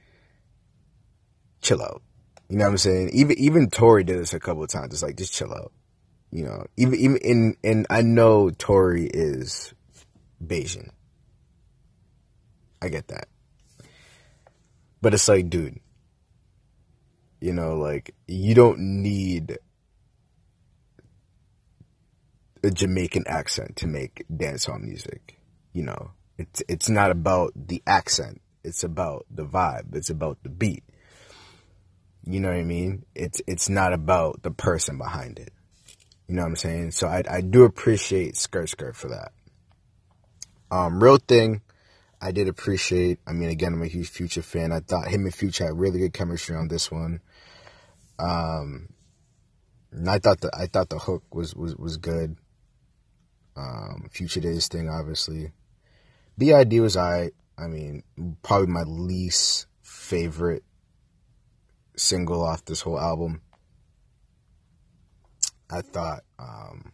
chill 1.62 1.82
out. 1.82 2.02
You 2.50 2.58
know 2.58 2.66
what 2.66 2.72
I'm 2.72 2.78
saying? 2.78 3.12
Even 3.14 3.40
even 3.40 3.70
Tory 3.70 4.04
did 4.04 4.20
this 4.20 4.34
a 4.34 4.40
couple 4.42 4.64
of 4.64 4.70
times. 4.70 4.94
It's 4.94 5.02
like 5.02 5.16
just 5.16 5.32
chill 5.32 5.54
out. 5.54 5.72
You 6.30 6.44
know, 6.44 6.66
even 6.76 6.96
even 6.96 7.18
in 7.20 7.56
and 7.64 7.88
I 7.90 8.02
know 8.02 8.50
Tory 8.50 9.06
is 9.06 9.74
Bajan. 10.46 10.90
I 12.82 12.90
get 12.90 13.08
that. 13.08 13.30
But 15.02 15.14
it's 15.14 15.30
like, 15.30 15.50
dude, 15.50 15.80
you 17.40 17.54
know, 17.54 17.78
like 17.78 18.14
you 18.28 18.56
don't 18.56 19.02
need 19.02 19.58
a 22.62 22.72
Jamaican 22.72 23.24
accent 23.26 23.78
to 23.78 23.88
make 23.88 24.26
dancehall 24.30 24.82
music. 24.82 25.40
You 25.72 25.84
know, 25.84 26.12
it's 26.38 26.64
it's 26.68 26.90
not 26.90 27.12
about 27.12 27.52
the 27.56 27.82
accent. 27.86 28.42
It's 28.64 28.84
about 28.84 29.26
the 29.30 29.46
vibe. 29.46 29.96
It's 29.96 30.10
about 30.10 30.38
the 30.44 30.50
beat. 30.50 30.84
You 32.26 32.40
know 32.40 32.50
what 32.50 32.58
I 32.58 32.64
mean? 32.64 33.06
It's 33.16 33.42
it's 33.48 33.70
not 33.70 33.94
about 33.94 34.44
the 34.44 34.52
person 34.52 34.98
behind 34.98 35.40
it. 35.40 35.54
You 36.28 36.36
know 36.36 36.44
what 36.44 36.50
I'm 36.50 36.56
saying? 36.56 36.92
So 36.92 37.08
I 37.08 37.24
I 37.30 37.42
do 37.42 37.64
appreciate 37.64 38.38
Skirt 38.38 38.70
Skirt 38.70 38.96
for 38.96 39.10
that. 39.10 39.32
Um, 40.72 41.04
real 41.04 41.18
thing, 41.18 41.62
I 42.20 42.32
did 42.32 42.48
appreciate. 42.48 43.20
I 43.28 43.34
mean, 43.34 43.50
again, 43.50 43.74
I'm 43.74 43.84
a 43.84 43.88
huge 43.88 44.10
Future 44.10 44.42
fan. 44.42 44.72
I 44.72 44.80
thought 44.80 45.10
him 45.10 45.26
and 45.26 45.36
Future 45.36 45.66
had 45.66 45.78
really 45.78 46.00
good 46.00 46.14
chemistry 46.14 46.56
on 46.56 46.68
this 46.68 46.90
one. 46.90 47.20
Um, 48.18 48.90
and 49.92 50.10
I 50.10 50.20
thought 50.20 50.42
the 50.42 50.50
I 50.58 50.68
thought 50.68 50.90
the 50.90 51.00
hook 51.00 51.24
was 51.36 51.54
was 51.54 51.76
was 51.76 51.98
good. 51.98 52.38
Um, 53.56 54.08
Future 54.12 54.40
Days 54.40 54.68
thing, 54.68 54.90
obviously. 54.90 55.52
BID 56.38 56.80
was 56.80 56.98
I. 56.98 57.32
I 57.58 57.68
mean, 57.68 58.04
probably 58.42 58.68
my 58.68 58.84
least 58.84 59.68
favorite 59.82 60.64
single 61.96 62.44
off 62.44 62.66
this 62.66 62.82
whole 62.82 63.00
album. 63.00 63.42
I 65.70 65.82
thought, 65.82 66.24
um, 66.40 66.92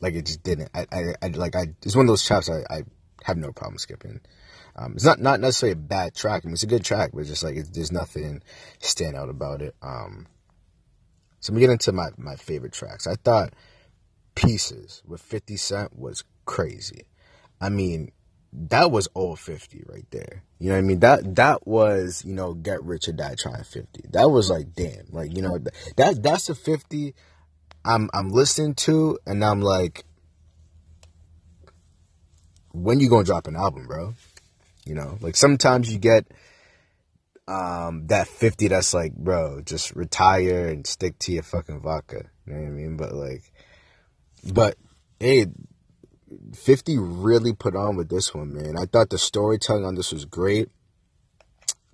like 0.00 0.14
it 0.14 0.26
just 0.26 0.42
didn't. 0.42 0.70
I, 0.74 0.86
I, 0.92 1.14
I 1.22 1.28
like 1.28 1.56
I. 1.56 1.66
It's 1.82 1.96
one 1.96 2.06
of 2.06 2.08
those 2.08 2.24
tracks 2.24 2.50
I, 2.50 2.62
I 2.70 2.82
have 3.24 3.36
no 3.36 3.52
problem 3.52 3.78
skipping. 3.78 4.20
Um, 4.76 4.92
it's 4.94 5.04
not 5.04 5.20
not 5.20 5.40
necessarily 5.40 5.72
a 5.72 5.76
bad 5.76 6.14
track. 6.14 6.42
I 6.44 6.46
mean, 6.46 6.54
it's 6.54 6.62
a 6.62 6.68
good 6.68 6.84
track, 6.84 7.10
but 7.14 7.26
just 7.26 7.42
like 7.44 7.56
it, 7.56 7.68
there's 7.72 7.92
nothing 7.92 8.42
stand 8.78 9.16
out 9.16 9.28
about 9.28 9.62
it. 9.62 9.74
Um, 9.82 10.26
so 11.40 11.52
let 11.52 11.56
me 11.56 11.60
get 11.60 11.70
into 11.70 11.92
my 11.92 12.08
my 12.16 12.36
favorite 12.36 12.72
tracks. 12.72 13.06
I 13.06 13.14
thought 13.14 13.54
Pieces 14.34 15.02
with 15.06 15.20
50 15.20 15.56
Cent 15.56 15.96
was 15.96 16.24
crazy. 16.44 17.06
I 17.60 17.68
mean, 17.68 18.10
that 18.54 18.90
was 18.92 19.08
old 19.14 19.40
50 19.40 19.84
right 19.88 20.06
there. 20.10 20.44
You 20.58 20.68
know 20.68 20.76
what 20.76 20.78
I 20.78 20.82
mean? 20.82 21.00
That 21.00 21.34
that 21.34 21.66
was, 21.66 22.24
you 22.24 22.32
know, 22.32 22.54
get 22.54 22.82
rich 22.84 23.08
or 23.08 23.12
die 23.12 23.34
trying 23.36 23.64
50. 23.64 24.08
That 24.12 24.30
was 24.30 24.48
like 24.48 24.72
damn. 24.74 25.06
Like, 25.10 25.36
you 25.36 25.42
know, 25.42 25.58
that 25.96 26.22
that's 26.22 26.48
a 26.48 26.54
50 26.54 27.14
I'm 27.84 28.08
I'm 28.14 28.30
listening 28.30 28.74
to 28.74 29.18
and 29.26 29.44
I'm 29.44 29.60
like 29.60 30.04
when 32.72 33.00
you 33.00 33.08
going 33.08 33.24
to 33.24 33.30
drop 33.30 33.46
an 33.46 33.56
album, 33.56 33.86
bro? 33.86 34.14
You 34.84 34.94
know, 34.94 35.18
like 35.20 35.36
sometimes 35.36 35.92
you 35.92 35.98
get 35.98 36.26
um 37.48 38.06
that 38.06 38.28
50 38.28 38.68
that's 38.68 38.94
like, 38.94 39.14
bro, 39.14 39.62
just 39.62 39.94
retire 39.96 40.68
and 40.68 40.86
stick 40.86 41.18
to 41.20 41.32
your 41.32 41.42
fucking 41.42 41.80
vodka. 41.80 42.30
You 42.46 42.52
know 42.54 42.60
what 42.60 42.68
I 42.68 42.70
mean? 42.70 42.96
But 42.96 43.14
like 43.14 43.52
but 44.52 44.76
hey, 45.18 45.46
50 46.54 46.98
really 46.98 47.52
put 47.52 47.76
on 47.76 47.96
with 47.96 48.08
this 48.08 48.34
one, 48.34 48.52
man. 48.54 48.76
I 48.78 48.86
thought 48.86 49.10
the 49.10 49.18
storytelling 49.18 49.84
on 49.84 49.94
this 49.94 50.12
was 50.12 50.24
great. 50.24 50.68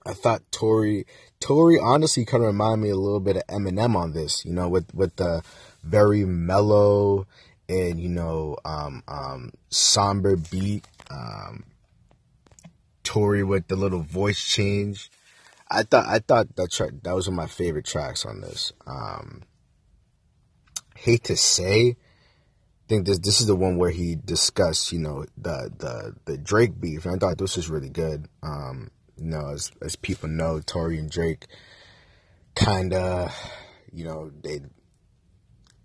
I 0.07 0.15
thought 0.15 0.43
Tory 0.51 1.07
Tory 1.41 1.79
honestly 1.79 2.25
kind 2.25 2.43
of 2.43 2.49
reminded 2.49 2.83
me 2.83 2.91
a 2.91 2.97
little 2.97 3.21
bit 3.21 3.37
of 3.37 3.47
Eminem 3.49 3.97
on 3.97 4.13
this, 4.13 4.45
you 4.45 4.53
know, 4.53 4.69
with 4.69 4.95
with 4.95 5.17
the 5.17 5.43
very 5.83 6.25
mellow 6.25 7.27
and 7.69 8.01
you 8.01 8.09
know 8.09 8.57
um, 8.65 9.03
um, 9.09 9.53
somber 9.69 10.37
beat. 10.37 10.87
Um, 11.11 11.65
Tory 13.03 13.43
with 13.43 13.67
the 13.69 13.77
little 13.77 14.03
voice 14.03 14.43
change. 14.43 15.11
I 15.71 15.83
thought 15.83 16.07
I 16.07 16.19
thought 16.19 16.55
that 16.57 16.71
track 16.71 16.91
that 17.03 17.15
was 17.15 17.29
one 17.29 17.35
of 17.35 17.43
my 17.43 17.47
favorite 17.47 17.87
tracks 17.87 18.25
on 18.25 18.41
this. 18.41 18.73
Um, 18.87 19.43
hate 20.97 21.25
to 21.25 21.37
say, 21.37 21.97
think 22.91 23.07
this 23.07 23.21
this 23.21 23.41
is 23.41 23.47
the 23.47 23.55
one 23.55 23.77
where 23.77 23.91
he 23.91 24.17
discussed, 24.17 24.91
you 24.91 24.99
know, 24.99 25.25
the 25.39 25.71
the 25.79 26.17
the 26.25 26.37
Drake 26.37 26.81
beef, 26.81 27.05
and 27.07 27.15
I 27.15 27.19
thought 27.19 27.39
this 27.39 27.57
was 27.57 27.71
really 27.71 27.89
good. 27.89 28.27
Um, 28.43 28.91
you 29.17 29.27
know, 29.27 29.51
as 29.51 29.71
as 29.81 29.95
people 29.95 30.29
know, 30.29 30.61
Tory 30.61 30.99
and 30.99 31.09
Drake 31.09 31.47
kind 32.57 32.93
of, 32.93 33.33
you 33.93 34.05
know, 34.05 34.33
they 34.43 34.55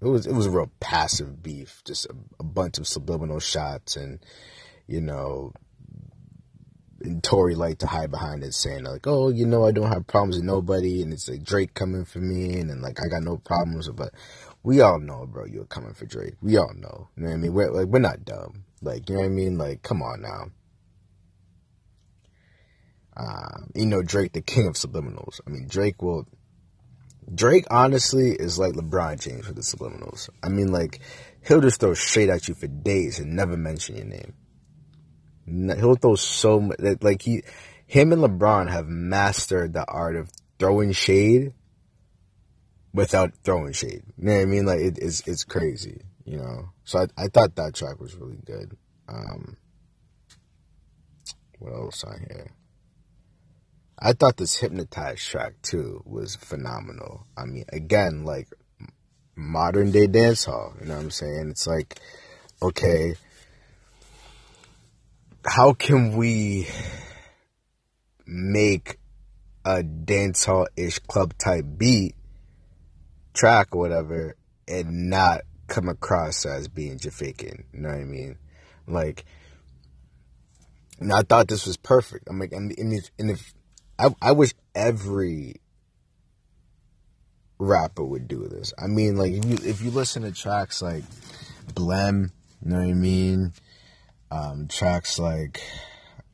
it 0.02 0.08
was 0.08 0.26
it 0.26 0.34
was 0.34 0.48
a 0.48 0.50
real 0.50 0.72
passive 0.80 1.44
beef, 1.44 1.84
just 1.86 2.08
a, 2.08 2.16
a 2.40 2.44
bunch 2.44 2.80
of 2.80 2.88
subliminal 2.88 3.40
shots, 3.40 3.96
and 3.96 4.18
you 4.88 5.00
know, 5.00 5.54
and 7.02 7.24
Tory 7.24 7.54
liked 7.54 7.82
to 7.82 7.88
hide 7.88 8.10
behind 8.10 8.44
it, 8.44 8.56
saying 8.56 8.84
like, 8.84 9.06
"Oh, 9.06 9.30
you 9.30 9.46
know, 9.46 9.64
I 9.64 9.72
don't 9.72 9.92
have 9.92 10.08
problems 10.08 10.38
with 10.38 10.46
nobody," 10.46 11.04
and 11.04 11.14
it's 11.14 11.30
like 11.30 11.44
Drake 11.44 11.76
coming 11.76 12.04
for 12.04 12.20
me, 12.20 12.60
and 12.60 12.72
then 12.72 12.82
like 12.82 12.98
I 13.00 13.10
got 13.10 13.22
no 13.22 13.38
problems, 13.38 13.88
but 13.90 14.12
we 14.66 14.82
all 14.82 15.00
know, 15.00 15.28
bro, 15.28 15.46
you're 15.46 15.66
coming 15.66 15.94
for 15.94 16.08
Drake. 16.08 16.34
We 16.42 16.58
all 16.58 16.74
know. 16.76 17.08
You 17.16 17.24
know 17.24 17.30
what 17.30 17.36
I 17.36 17.38
mean? 17.38 17.54
We're 17.54 17.72
like 17.72 17.88
we're 17.88 18.00
not 18.00 18.26
dumb. 18.26 18.66
Like, 18.82 19.08
you 19.08 19.16
know 19.16 19.22
what 19.22 19.28
I 19.28 19.30
mean? 19.30 19.58
Like, 19.58 19.84
come 19.84 20.02
on 20.02 20.22
now. 20.22 20.46
Um, 23.18 23.72
you 23.76 23.86
know 23.86 24.02
Drake, 24.02 24.34
the 24.34 24.42
king 24.42 24.68
of 24.68 24.74
subliminals. 24.74 25.40
I 25.46 25.52
mean, 25.52 25.68
Drake 25.68 26.02
will. 26.02 26.28
Drake 27.34 27.66
honestly 27.72 28.32
is 28.32 28.60
like 28.60 28.74
LeBron 28.74 29.22
James 29.22 29.48
with 29.48 29.56
the 29.56 29.62
subliminals. 29.62 30.30
I 30.44 30.50
mean, 30.50 30.72
like 30.72 31.00
he'll 31.48 31.62
just 31.62 31.80
throw 31.80 31.94
straight 31.94 32.30
at 32.30 32.48
you 32.48 32.56
for 32.56 32.68
days 32.68 33.20
and 33.20 33.36
never 33.36 33.56
mention 33.56 33.96
your 33.96 34.06
name. 34.06 34.34
He'll 35.78 35.96
throw 35.96 36.16
so 36.16 36.60
much. 36.60 36.80
Like 37.02 37.22
he, 37.22 37.44
him 37.86 38.12
and 38.12 38.22
LeBron 38.24 38.70
have 38.70 38.88
mastered 38.88 39.74
the 39.74 39.86
art 39.88 40.16
of 40.16 40.32
throwing 40.60 40.92
shade 40.92 41.54
without 42.96 43.34
throwing 43.44 43.74
shade. 43.74 44.04
You 44.18 44.26
know 44.26 44.36
what 44.36 44.42
I 44.42 44.46
mean? 44.46 44.66
Like 44.66 44.80
it, 44.80 44.98
it's 45.00 45.28
it's 45.28 45.44
crazy, 45.44 46.02
you 46.24 46.38
know. 46.38 46.70
So 46.86 47.00
I 47.00 47.26
I 47.26 47.28
thought 47.28 47.56
that 47.56 47.76
track 47.76 48.00
was 48.00 48.16
really 48.16 48.40
good. 48.46 48.76
Um, 49.08 49.58
what 51.60 51.74
else 51.74 52.04
on 52.04 52.26
here? 52.28 52.52
I 54.00 54.14
thought 54.14 54.38
this 54.38 54.56
hypnotized 54.56 55.26
track 55.28 55.62
too 55.62 56.02
was 56.06 56.36
phenomenal. 56.36 57.28
I 57.38 57.46
mean, 57.46 57.66
again, 57.72 58.24
like 58.24 58.48
modern 59.36 59.92
day 59.92 60.08
dancehall. 60.08 60.80
You 60.82 60.88
know 60.88 60.96
what 60.96 61.04
I'm 61.04 61.12
saying? 61.12 61.50
It's 61.50 61.68
like, 61.68 62.00
okay, 62.62 63.16
how 65.46 65.74
can 65.74 66.16
we 66.16 66.68
make 68.26 68.98
a 69.64 69.84
dancehall 69.84 70.68
ish 70.76 71.00
club 71.00 71.38
type 71.38 71.66
beat 71.78 72.16
track 73.36 73.76
or 73.76 73.80
whatever 73.80 74.36
and 74.68 75.10
not 75.10 75.42
come 75.68 75.90
across 75.90 76.46
as 76.46 76.68
being 76.68 76.98
Jafakin. 76.98 77.66
You 77.74 77.82
know 77.82 77.90
what 77.90 78.00
I 78.00 78.04
mean? 78.04 78.38
Like, 78.88 79.26
and 81.00 81.12
I 81.12 81.22
thought 81.22 81.48
this 81.48 81.68
was 81.68 81.78
perfect. 81.78 82.28
I'm 82.30 82.40
like, 82.40 82.52
and, 82.52 82.72
if, 82.78 83.10
and 83.20 83.30
if 83.30 83.54
I, 84.00 84.16
I 84.22 84.32
wish 84.32 84.54
every 84.74 85.56
rapper 87.60 88.04
would 88.04 88.28
do 88.28 88.48
this. 88.48 88.74
I 88.82 88.88
mean, 88.88 89.18
like, 89.18 89.34
if 89.34 89.46
you, 89.46 89.70
if 89.70 89.82
you 89.82 89.92
listen 89.92 90.24
to 90.24 90.32
tracks 90.32 90.82
like 90.82 91.04
Blem, 91.74 92.32
you 92.64 92.72
know 92.72 92.78
what 92.78 92.88
I 92.88 92.94
mean? 92.94 93.54
Um, 94.32 94.68
tracks 94.68 95.20
like, 95.20 95.62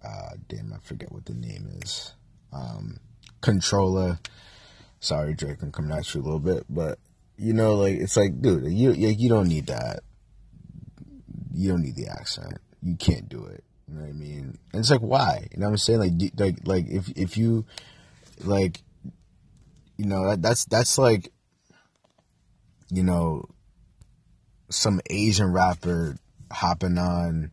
uh, 0.03 0.35
damn, 0.47 0.73
I 0.73 0.77
forget 0.83 1.11
what 1.11 1.25
the 1.25 1.33
name 1.33 1.67
is. 1.81 2.13
Um, 2.53 2.99
Controlla 3.41 4.19
Sorry, 5.01 5.33
Drake, 5.33 5.61
I'm 5.61 5.71
coming 5.71 5.91
at 5.91 6.13
you 6.13 6.21
a 6.21 6.23
little 6.23 6.39
bit, 6.39 6.63
but 6.69 6.97
you 7.37 7.53
know, 7.53 7.75
like 7.75 7.95
it's 7.95 8.15
like, 8.15 8.41
dude, 8.41 8.71
you 8.71 8.91
you 8.93 9.27
don't 9.27 9.49
need 9.49 9.67
that. 9.67 10.03
You 11.53 11.71
don't 11.71 11.81
need 11.81 11.97
the 11.97 12.07
accent. 12.07 12.59
You 12.81 12.95
can't 12.95 13.27
do 13.27 13.43
it. 13.45 13.65
You 13.87 13.95
know 13.95 14.01
what 14.03 14.09
I 14.09 14.13
mean? 14.13 14.57
And 14.71 14.79
it's 14.79 14.89
like, 14.89 15.01
why? 15.01 15.47
You 15.51 15.59
know 15.59 15.65
what 15.65 15.71
I'm 15.71 15.77
saying? 15.77 15.99
Like, 15.99 16.31
like, 16.39 16.55
like 16.65 16.85
if 16.87 17.09
if 17.17 17.37
you 17.37 17.65
like, 18.45 18.81
you 19.97 20.05
know, 20.05 20.29
that, 20.29 20.41
that's 20.41 20.63
that's 20.65 20.97
like, 20.97 21.33
you 22.89 23.03
know, 23.03 23.43
some 24.69 25.01
Asian 25.09 25.51
rapper 25.51 26.15
hopping 26.51 26.97
on 26.97 27.51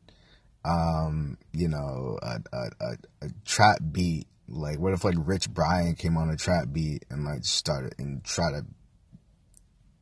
um, 0.65 1.39
you 1.53 1.69
know, 1.69 2.19
a, 2.23 2.41
a, 2.53 2.71
a, 2.81 2.97
a 3.23 3.29
trap 3.45 3.79
beat. 3.91 4.27
Like, 4.49 4.79
what 4.79 4.95
if 4.95 5.05
like 5.05 5.17
Rich 5.19 5.51
Brian 5.51 5.95
came 5.95 6.17
on 6.17 6.31
a 6.31 6.37
trap 6.37 6.69
beat 6.73 7.05
and 7.11 7.25
like 7.25 7.45
started 7.45 7.95
and 7.99 8.25
try 8.25 8.51
to, 8.51 8.65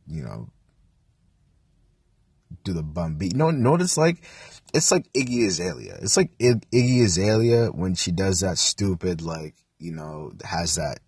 you 0.07 0.23
know, 0.23 0.49
do 2.65 2.73
the 2.73 2.83
bum 2.83 3.17
beat. 3.17 3.35
No, 3.35 3.51
notice 3.51 3.97
like 3.97 4.23
it's 4.75 4.91
like 4.91 5.13
Iggy 5.13 5.47
Azalea. 5.47 5.99
It's 6.03 6.17
like 6.17 6.37
Iggy 6.39 7.05
Azalea 7.05 7.69
when 7.69 7.95
she 7.95 8.13
does 8.13 8.41
that 8.41 8.59
stupid 8.59 9.23
like 9.23 9.55
you 9.79 9.93
know 9.93 10.33
has 10.45 10.77
that 10.77 10.99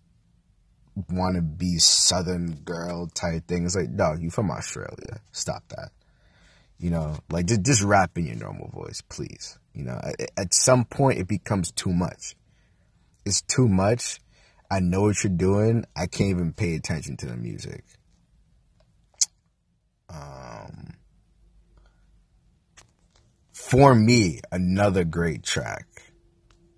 wanna 1.09 1.41
be 1.41 1.77
Southern 1.77 2.55
girl 2.65 3.07
type 3.07 3.47
thing. 3.47 3.65
It's 3.65 3.75
like, 3.75 3.89
no, 3.89 4.13
you 4.13 4.29
from 4.29 4.51
Australia. 4.51 5.21
Stop 5.31 5.63
that. 5.69 5.91
You 6.77 6.89
know, 6.89 7.17
like 7.29 7.45
just, 7.45 7.63
just 7.63 7.81
rap 7.83 8.17
in 8.17 8.25
your 8.25 8.37
normal 8.37 8.69
voice, 8.69 9.01
please. 9.09 9.59
You 9.73 9.83
know, 9.83 9.99
at, 10.03 10.31
at 10.37 10.53
some 10.53 10.85
point 10.85 11.19
it 11.19 11.27
becomes 11.27 11.71
too 11.71 11.93
much. 11.93 12.35
It's 13.25 13.41
too 13.41 13.67
much. 13.67 14.19
I 14.71 14.79
know 14.79 15.01
what 15.01 15.23
you're 15.23 15.33
doing. 15.33 15.85
I 15.95 16.07
can't 16.07 16.29
even 16.29 16.53
pay 16.53 16.75
attention 16.75 17.17
to 17.17 17.25
the 17.25 17.35
music. 17.35 17.83
Um, 20.09 20.95
for 23.53 23.95
me, 23.95 24.41
another 24.51 25.03
great 25.03 25.43
track. 25.43 25.87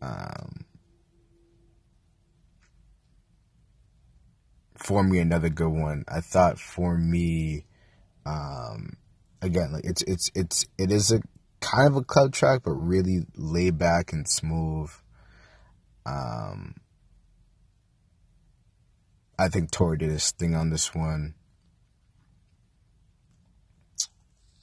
Um, 0.02 0.66
for 4.78 5.04
me, 5.04 5.20
another 5.20 5.50
good 5.50 5.70
one. 5.70 6.04
I 6.08 6.22
thought 6.22 6.60
for 6.60 6.98
me, 6.98 7.66
um, 8.26 8.94
again, 9.42 9.72
like 9.74 9.86
it's 9.86 10.02
it's 10.04 10.32
it's 10.36 10.66
it 10.78 10.92
is 10.92 11.12
a 11.12 11.22
kind 11.60 11.88
of 11.88 11.96
a 11.96 12.04
club 12.04 12.34
track, 12.34 12.62
but 12.64 12.72
really 12.72 13.26
laid 13.36 13.78
back 13.78 14.12
and 14.12 14.28
smooth. 14.28 14.90
Um, 16.06 16.76
I 19.38 19.50
think 19.50 19.72
Tory 19.72 19.98
did 19.98 20.12
his 20.12 20.32
thing 20.32 20.56
on 20.56 20.70
this 20.70 20.94
one. 20.94 21.36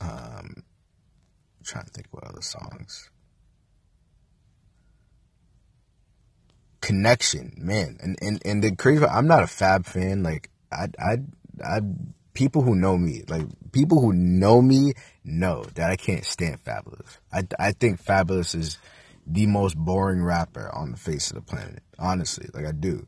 Um, 0.01 0.63
trying 1.65 1.85
to 1.85 1.91
think 1.91 2.07
what 2.11 2.25
other 2.25 2.43
songs. 2.43 3.11
Connection, 6.81 7.55
man, 7.59 7.99
and 8.01 8.17
and 8.23 8.41
and 8.45 8.63
the 8.63 8.75
crazy. 8.77 9.05
I'm 9.05 9.27
not 9.27 9.43
a 9.43 9.49
Fab 9.49 9.85
fan. 9.85 10.23
Like 10.23 10.49
I 10.73 10.87
I 10.99 11.17
I 11.65 11.81
people 12.35 12.63
who 12.63 12.77
know 12.77 12.97
me, 12.97 13.25
like 13.29 13.47
people 13.73 14.01
who 14.01 14.13
know 14.13 14.63
me, 14.63 14.93
know 15.25 15.65
that 15.75 15.91
I 15.91 15.97
can't 15.97 16.25
stand 16.25 16.63
Fabolous. 16.65 17.19
I 17.33 17.43
I 17.59 17.73
think 17.73 18.03
Fabolous 18.03 18.55
is 18.55 18.79
the 19.29 19.47
most 19.47 19.77
boring 19.77 20.25
rapper 20.25 20.75
on 20.75 20.93
the 20.93 20.97
face 20.97 21.31
of 21.31 21.37
the 21.37 21.43
planet. 21.43 21.83
Honestly, 21.99 22.49
like 22.55 22.67
I 22.67 22.73
do. 22.73 23.07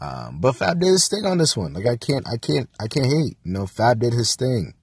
Um, 0.00 0.38
but 0.40 0.56
Fab 0.56 0.78
did 0.80 0.88
his 0.88 1.08
thing 1.08 1.24
on 1.24 1.38
this 1.38 1.56
one. 1.56 1.72
Like 1.72 1.86
I 1.86 1.96
can't, 1.96 2.26
I 2.28 2.36
can't, 2.36 2.68
I 2.78 2.86
can't 2.86 3.06
hate. 3.06 3.36
You 3.44 3.52
know, 3.52 3.66
Fab 3.66 4.00
did 4.00 4.12
his 4.12 4.36
thing. 4.36 4.74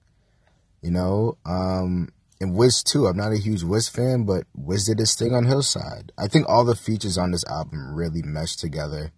You 0.82 0.90
know, 0.90 1.38
um, 1.46 2.10
and 2.40 2.54
Wiz 2.54 2.82
too. 2.82 3.06
I'm 3.06 3.16
not 3.16 3.32
a 3.32 3.38
huge 3.38 3.62
Wiz 3.62 3.88
fan, 3.88 4.24
but 4.24 4.44
Wiz 4.54 4.84
did 4.84 4.98
his 4.98 5.14
thing 5.14 5.34
on 5.34 5.46
Hillside. 5.46 6.12
I 6.18 6.28
think 6.28 6.48
all 6.48 6.64
the 6.64 6.76
features 6.76 7.16
on 7.16 7.30
this 7.30 7.44
album 7.46 7.94
really 7.94 8.22
meshed 8.22 8.60
together. 8.60 9.12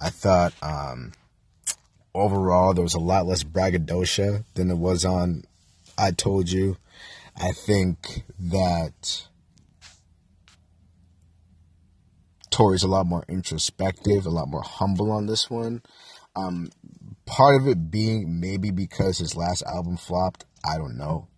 I 0.00 0.10
thought, 0.10 0.54
um, 0.62 1.12
overall 2.14 2.74
there 2.74 2.82
was 2.82 2.94
a 2.94 3.00
lot 3.00 3.26
less 3.26 3.44
braggadocio 3.44 4.44
than 4.54 4.68
there 4.68 4.76
was 4.76 5.04
on 5.04 5.44
I 5.96 6.10
Told 6.10 6.50
You. 6.50 6.76
I 7.36 7.52
think 7.52 8.24
that 8.38 9.28
Tory's 12.58 12.82
a 12.82 12.88
lot 12.88 13.06
more 13.06 13.24
introspective, 13.28 14.26
a 14.26 14.30
lot 14.30 14.48
more 14.48 14.62
humble 14.62 15.12
on 15.12 15.26
this 15.26 15.48
one. 15.48 15.80
Um, 16.34 16.70
part 17.24 17.62
of 17.62 17.68
it 17.68 17.88
being 17.88 18.40
maybe 18.40 18.72
because 18.72 19.18
his 19.18 19.36
last 19.36 19.62
album 19.62 19.96
flopped. 19.96 20.44
I 20.64 20.76
don't 20.76 20.98
know. 20.98 21.28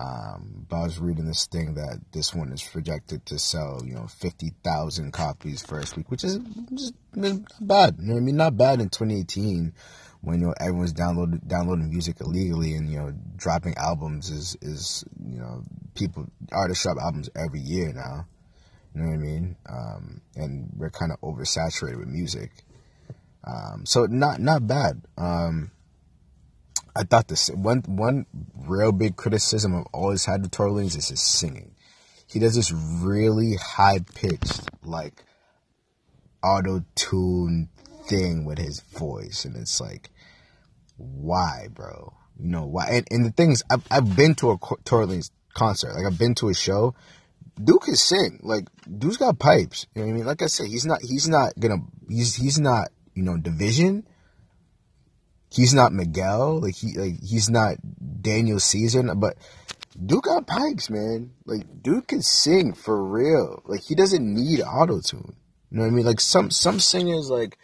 Um, 0.00 0.66
but 0.68 0.76
I 0.76 0.82
was 0.82 0.98
reading 0.98 1.26
this 1.26 1.46
thing 1.46 1.74
that 1.74 2.00
this 2.10 2.34
one 2.34 2.52
is 2.52 2.64
projected 2.64 3.24
to 3.26 3.38
sell, 3.38 3.82
you 3.84 3.94
know, 3.94 4.08
50,000 4.08 5.12
copies 5.12 5.62
first 5.62 5.96
week, 5.96 6.10
which 6.10 6.24
is 6.24 6.40
just 6.74 6.94
not 7.14 7.38
bad. 7.60 7.98
You 8.00 8.08
know 8.08 8.16
I 8.16 8.20
mean? 8.20 8.36
Not 8.36 8.56
bad 8.56 8.80
in 8.80 8.88
2018 8.88 9.72
when, 10.22 10.40
you 10.40 10.46
know, 10.48 10.54
everyone's 10.58 10.92
downloading, 10.92 11.40
downloading 11.46 11.88
music 11.88 12.20
illegally 12.20 12.74
and, 12.74 12.90
you 12.90 12.98
know, 12.98 13.12
dropping 13.36 13.76
albums 13.76 14.28
is, 14.28 14.56
is, 14.60 15.04
you 15.24 15.38
know, 15.38 15.62
people, 15.94 16.26
artists 16.50 16.82
drop 16.82 16.98
albums 16.98 17.30
every 17.36 17.60
year 17.60 17.92
now. 17.92 18.26
You 18.94 19.02
know 19.02 19.08
what 19.08 19.14
I 19.14 19.16
mean? 19.18 19.56
Um, 19.68 20.20
and 20.34 20.72
we're 20.76 20.90
kind 20.90 21.12
of 21.12 21.20
oversaturated 21.20 21.98
with 21.98 22.08
music. 22.08 22.50
Um, 23.44 23.84
so 23.86 24.06
not, 24.06 24.40
not 24.40 24.66
bad. 24.66 25.02
Um, 25.16 25.70
I 26.98 27.04
thought 27.04 27.28
this 27.28 27.48
one 27.50 27.84
one 27.86 28.26
real 28.66 28.90
big 28.90 29.14
criticism 29.14 29.76
I've 29.76 29.86
always 29.92 30.24
had 30.24 30.42
with 30.42 30.50
Tory 30.50 30.72
Lanez 30.72 30.96
is 30.96 31.08
his 31.08 31.22
singing. 31.22 31.76
He 32.26 32.40
does 32.40 32.56
this 32.56 32.72
really 32.72 33.54
high 33.54 34.00
pitched 34.16 34.68
like 34.84 35.22
auto 36.42 36.84
tune 36.96 37.68
thing 38.08 38.44
with 38.44 38.58
his 38.58 38.80
voice, 38.80 39.44
and 39.44 39.56
it's 39.56 39.80
like, 39.80 40.10
why, 40.96 41.68
bro? 41.72 42.14
You 42.36 42.48
know 42.50 42.66
why? 42.66 42.88
And, 42.88 43.06
and 43.10 43.24
the 43.24 43.30
things 43.30 43.62
I've 43.70 43.86
I've 43.92 44.16
been 44.16 44.34
to 44.36 44.50
a 44.50 44.58
Tory 44.84 45.06
Lanez 45.06 45.30
concert, 45.54 45.94
like 45.94 46.04
I've 46.04 46.18
been 46.18 46.34
to 46.36 46.48
a 46.48 46.54
show. 46.54 46.96
Duke 47.62 47.84
can 47.84 47.96
sing. 47.96 48.40
Like 48.42 48.68
Duke's 48.98 49.16
got 49.16 49.38
pipes. 49.38 49.86
You 49.94 50.02
know 50.02 50.06
what 50.06 50.12
I 50.12 50.16
mean? 50.16 50.26
Like 50.26 50.42
I 50.42 50.46
said, 50.46 50.66
he's 50.66 50.86
not 50.86 51.02
he's 51.02 51.28
not 51.28 51.58
gonna 51.58 51.78
he's 52.08 52.36
he's 52.36 52.58
not 52.58 52.88
you 53.14 53.22
know 53.22 53.36
division 53.36 54.06
he's 55.50 55.74
not 55.74 55.92
Miguel, 55.92 56.60
like 56.60 56.74
he 56.76 56.96
like 56.96 57.22
he's 57.22 57.48
not 57.48 57.76
Daniel 58.22 58.60
Caesar, 58.60 59.02
but 59.14 59.36
Duke 60.04 60.24
got 60.24 60.46
pipes, 60.46 60.90
man. 60.90 61.32
Like 61.44 61.82
Duke 61.82 62.08
can 62.08 62.22
sing 62.22 62.74
for 62.74 63.02
real. 63.02 63.62
Like 63.66 63.82
he 63.82 63.94
doesn't 63.94 64.22
need 64.22 64.60
auto 64.60 65.00
tune. 65.00 65.34
You 65.70 65.78
know 65.78 65.82
what 65.84 65.88
I 65.88 65.94
mean? 65.94 66.06
Like 66.06 66.20
some 66.20 66.50
some 66.50 66.80
singers 66.80 67.30
like 67.30 67.58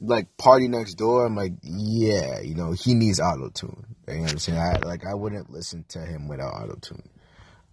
like 0.00 0.26
PartyNextDoor. 0.38 1.26
I'm 1.26 1.36
like, 1.36 1.52
yeah, 1.62 2.40
you 2.40 2.54
know, 2.54 2.72
he 2.72 2.94
needs 2.94 3.20
auto 3.20 3.50
tune. 3.50 3.96
You 4.08 4.14
know 4.14 4.20
what 4.22 4.32
I'm 4.32 4.38
saying? 4.38 4.58
I, 4.58 4.78
like 4.78 5.06
I 5.06 5.14
wouldn't 5.14 5.50
listen 5.50 5.84
to 5.90 6.00
him 6.00 6.28
without 6.28 6.54
auto 6.54 6.76
tune. 6.80 7.08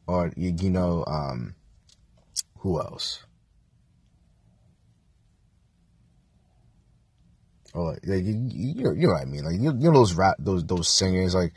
Or 0.07 0.31
you, 0.37 0.69
know, 0.69 1.03
um, 1.05 1.55
who 2.59 2.79
else? 2.79 3.23
or 7.77 7.97
like, 8.03 8.23
you, 8.23 8.49
you, 8.51 8.83
know, 8.83 8.91
you 8.91 9.07
know 9.07 9.13
what 9.13 9.21
I 9.21 9.25
mean. 9.25 9.45
Like 9.45 9.55
you, 9.55 9.71
you 9.77 9.91
know 9.91 9.93
those 9.93 10.13
rap 10.13 10.35
those 10.39 10.65
those 10.65 10.89
singers 10.89 11.35
like 11.35 11.53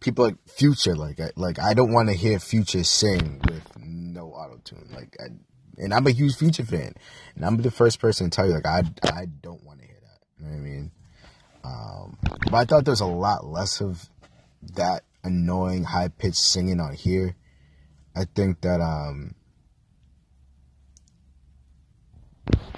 people 0.00 0.24
like 0.24 0.36
Future. 0.46 0.94
Like 0.94 1.20
I, 1.20 1.30
like 1.36 1.58
I 1.58 1.74
don't 1.74 1.92
want 1.92 2.08
to 2.08 2.14
hear 2.14 2.38
Future 2.38 2.84
sing 2.84 3.40
with 3.44 3.62
no 3.78 4.28
auto 4.28 4.60
tune. 4.64 4.88
Like 4.92 5.16
I, 5.20 5.26
and 5.78 5.92
I'm 5.92 6.06
a 6.06 6.10
huge 6.10 6.36
Future 6.36 6.64
fan, 6.64 6.94
and 7.34 7.44
I'm 7.44 7.56
the 7.56 7.70
first 7.70 8.00
person 8.00 8.30
to 8.30 8.34
tell 8.36 8.46
you 8.46 8.54
like 8.54 8.66
I 8.66 8.82
I 9.02 9.26
don't 9.42 9.64
want 9.64 9.80
to 9.80 9.86
hear 9.86 9.98
that. 10.00 10.20
You 10.38 10.44
know 10.44 10.52
what 10.52 10.56
I 10.56 10.60
mean? 10.60 10.90
Um, 11.64 12.18
but 12.50 12.54
I 12.54 12.64
thought 12.64 12.84
there's 12.84 13.00
a 13.00 13.06
lot 13.06 13.44
less 13.44 13.80
of 13.80 14.08
that 14.74 15.02
annoying 15.24 15.82
high 15.84 16.08
pitched 16.08 16.36
singing 16.36 16.80
on 16.80 16.94
here. 16.94 17.34
I 18.16 18.24
think 18.24 18.62
that 18.62 18.80
um 18.80 19.34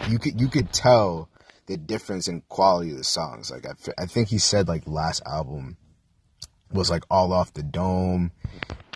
you 0.09 0.19
could 0.19 0.41
you 0.41 0.49
could 0.49 0.73
tell 0.73 1.29
the 1.67 1.77
difference 1.77 2.29
in 2.29 2.43
quality 2.49 2.91
of 2.91 2.97
the 2.97 3.05
songs. 3.05 3.51
Like 3.51 3.67
I, 3.67 4.03
I 4.03 4.07
think 4.07 4.29
he 4.29 4.39
said 4.39 4.69
like 4.69 4.83
last 4.87 5.23
album 5.25 5.77
was 6.73 6.91
like 6.91 7.05
all 7.11 7.33
off 7.33 7.53
the 7.53 7.63
dome, 7.63 8.33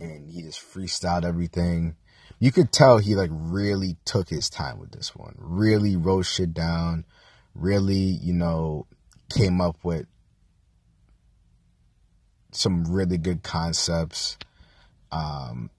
and 0.00 0.28
he 0.28 0.42
just 0.42 0.60
freestyled 0.60 1.24
everything. 1.24 1.96
You 2.38 2.50
could 2.50 2.72
tell 2.72 2.98
he 2.98 3.14
like 3.14 3.30
really 3.32 3.96
took 4.04 4.28
his 4.28 4.50
time 4.50 4.78
with 4.78 4.90
this 4.90 5.14
one. 5.14 5.36
Really 5.38 5.96
wrote 5.96 6.26
shit 6.26 6.52
down. 6.52 7.04
Really, 7.54 7.94
you 7.94 8.32
know, 8.32 8.86
came 9.30 9.60
up 9.60 9.76
with 9.84 10.06
some 12.50 12.84
really 12.84 13.18
good 13.18 13.42
concepts. 13.42 14.38
Um, 15.12 15.70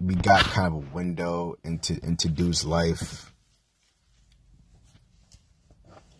we 0.00 0.14
got 0.14 0.42
kind 0.44 0.68
of 0.68 0.74
a 0.74 0.94
window 0.94 1.54
into 1.64 1.98
into 2.04 2.28
Dude's 2.28 2.64
life 2.64 3.32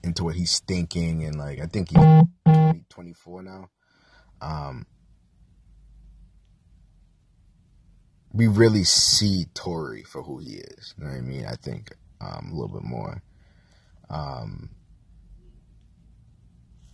into 0.04 0.24
what 0.24 0.34
he's 0.34 0.60
thinking 0.60 1.24
and 1.24 1.36
like 1.36 1.60
I 1.60 1.66
think 1.66 1.90
he's 1.90 2.24
20, 2.44 2.84
24 2.88 3.42
now. 3.42 3.68
Um, 4.40 4.86
we 8.32 8.48
really 8.48 8.84
see 8.84 9.46
Tory 9.54 10.02
for 10.02 10.22
who 10.22 10.38
he 10.38 10.54
is. 10.54 10.94
You 10.96 11.04
know 11.04 11.10
what 11.10 11.18
I 11.18 11.20
mean? 11.20 11.46
I 11.46 11.54
think 11.54 11.92
um, 12.20 12.50
a 12.50 12.54
little 12.54 12.80
bit 12.80 12.82
more. 12.82 13.22
Um, 14.08 14.70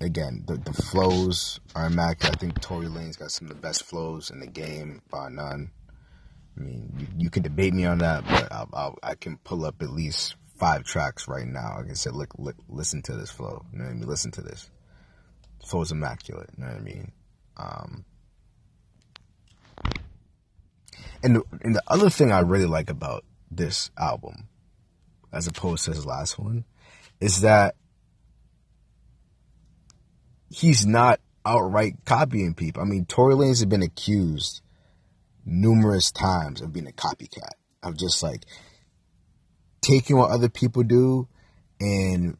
again, 0.00 0.44
the, 0.46 0.56
the 0.56 0.72
flows 0.72 1.60
are 1.74 1.86
immaculate. 1.86 2.36
I 2.36 2.38
think 2.38 2.60
Tory 2.60 2.86
Lanez 2.86 3.18
got 3.18 3.30
some 3.30 3.48
of 3.48 3.54
the 3.54 3.60
best 3.60 3.84
flows 3.84 4.30
in 4.30 4.40
the 4.40 4.46
game, 4.46 5.02
by 5.10 5.28
none. 5.28 5.70
I 6.58 6.62
mean, 6.62 6.92
you, 6.98 7.06
you 7.16 7.30
can 7.30 7.42
debate 7.42 7.74
me 7.74 7.84
on 7.84 7.98
that, 7.98 8.24
but 8.24 8.50
I'll, 8.52 8.68
I'll, 8.72 8.98
i 9.02 9.14
can 9.14 9.36
pull 9.38 9.64
up 9.64 9.82
at 9.82 9.90
least 9.90 10.34
five 10.58 10.84
tracks 10.84 11.28
right 11.28 11.46
now. 11.46 11.76
Like 11.78 11.90
I 11.90 11.94
said, 11.94 12.14
look, 12.14 12.34
look, 12.36 12.56
listen 12.68 13.02
to 13.02 13.14
this 13.14 13.30
flow. 13.30 13.64
You 13.72 13.78
know 13.78 13.84
what 13.84 13.90
I 13.90 13.94
mean? 13.94 14.08
Listen 14.08 14.30
to 14.32 14.42
this. 14.42 14.70
Flow's 15.64 15.92
immaculate. 15.92 16.50
You 16.56 16.64
know 16.64 16.70
what 16.70 16.80
I 16.80 16.82
mean? 16.82 17.12
Um, 17.56 18.04
and 21.22 21.36
the, 21.36 21.42
and 21.62 21.74
the 21.76 21.82
other 21.86 22.10
thing 22.10 22.32
I 22.32 22.40
really 22.40 22.66
like 22.66 22.90
about 22.90 23.24
this 23.50 23.90
album, 23.98 24.48
as 25.32 25.46
opposed 25.46 25.84
to 25.84 25.92
his 25.92 26.06
last 26.06 26.38
one, 26.38 26.64
is 27.20 27.42
that 27.42 27.76
he's 30.50 30.86
not 30.86 31.20
outright 31.44 31.96
copying 32.04 32.54
people. 32.54 32.82
I 32.82 32.84
mean, 32.84 33.04
Tory 33.04 33.34
Lanez 33.34 33.48
has 33.48 33.64
been 33.64 33.82
accused 33.82 34.60
numerous 35.48 36.10
times 36.10 36.60
of 36.60 36.72
being 36.72 36.86
a 36.86 36.92
copycat, 36.92 37.54
of 37.82 37.96
just 37.96 38.22
like 38.22 38.44
taking 39.80 40.16
what 40.16 40.30
other 40.30 40.48
people 40.48 40.82
do 40.82 41.28
and 41.80 42.36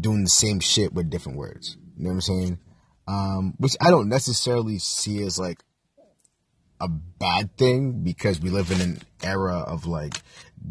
doing 0.00 0.24
the 0.24 0.30
same 0.30 0.60
shit 0.60 0.92
with 0.92 1.10
different 1.10 1.38
words. 1.38 1.76
You 1.96 2.04
know 2.04 2.10
what 2.10 2.14
I'm 2.14 2.20
saying? 2.20 2.58
Um, 3.06 3.54
which 3.58 3.74
I 3.80 3.90
don't 3.90 4.08
necessarily 4.08 4.78
see 4.78 5.22
as 5.22 5.38
like 5.38 5.62
a 6.80 6.88
bad 6.88 7.56
thing 7.56 8.02
because 8.02 8.40
we 8.40 8.50
live 8.50 8.70
in 8.70 8.80
an 8.80 9.00
era 9.22 9.58
of 9.58 9.86
like 9.86 10.22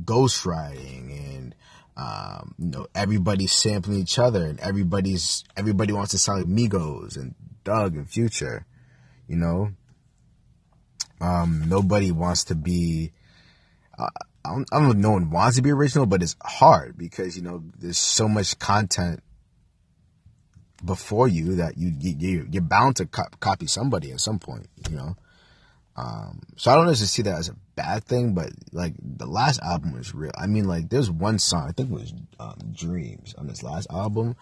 ghostwriting 0.06 1.36
and 1.36 1.56
um, 1.98 2.54
you 2.60 2.68
know 2.68 2.88
everybody's 2.94 3.52
sampling 3.52 4.00
each 4.00 4.20
other 4.20 4.46
and 4.46 4.60
everybody's 4.60 5.44
everybody 5.58 5.94
wants 5.94 6.12
to 6.12 6.20
sound 6.20 6.40
like 6.40 6.48
Migos 6.48 7.18
and 7.18 7.34
Thug 7.66 7.96
and 7.96 8.10
Future, 8.10 8.66
you 9.28 9.36
know. 9.36 9.72
Um, 11.20 11.64
nobody 11.68 12.12
wants 12.12 12.46
to 12.46 12.56
be. 12.56 13.12
Uh, 13.98 14.08
I 14.46 14.52
don't, 14.52 14.68
I 14.72 14.80
don't 14.80 14.88
know. 15.00 15.10
No 15.10 15.12
one 15.12 15.30
wants 15.30 15.58
to 15.58 15.62
be 15.62 15.72
original, 15.72 16.06
but 16.06 16.22
it's 16.22 16.36
hard 16.44 16.98
because 16.98 17.36
you 17.36 17.44
know 17.44 17.64
there's 17.78 17.98
so 17.98 18.28
much 18.28 18.58
content 18.60 19.22
before 20.86 21.28
you 21.28 21.56
that 21.56 21.78
you, 21.78 21.92
you 22.00 22.48
you're 22.52 22.62
bound 22.62 22.98
to 22.98 23.08
co- 23.08 23.24
copy 23.40 23.68
somebody 23.68 24.12
at 24.12 24.20
some 24.20 24.40
point. 24.40 24.68
You 24.90 24.96
know. 24.96 25.16
Um, 25.96 26.42
so 26.58 26.70
I 26.70 26.76
don't 26.76 26.86
necessarily 26.86 27.08
see 27.08 27.22
that 27.24 27.40
as 27.40 27.50
a 27.50 27.56
bad 27.76 28.04
thing, 28.04 28.36
but 28.36 28.52
like 28.72 28.94
the 29.02 29.26
last 29.26 29.60
album 29.62 29.94
was 29.94 30.14
real. 30.14 30.32
I 30.38 30.46
mean, 30.46 30.66
like 30.66 30.90
there's 30.90 31.10
one 31.10 31.40
song 31.40 31.68
I 31.68 31.72
think 31.72 31.90
it 31.90 31.94
was 31.94 32.14
um, 32.40 32.60
"Dreams" 32.72 33.34
on 33.36 33.48
this 33.48 33.64
last 33.64 33.88
album 33.90 34.36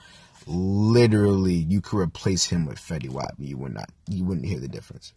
literally 0.47 1.53
you 1.53 1.81
could 1.81 1.99
replace 1.99 2.45
him 2.45 2.65
with 2.65 2.77
Fetty 2.77 3.09
Wap. 3.09 3.33
You 3.37 3.57
would 3.57 3.73
not, 3.73 3.89
you 4.09 4.23
wouldn't 4.23 4.45
hear 4.45 4.59
the 4.59 4.67
difference. 4.67 5.13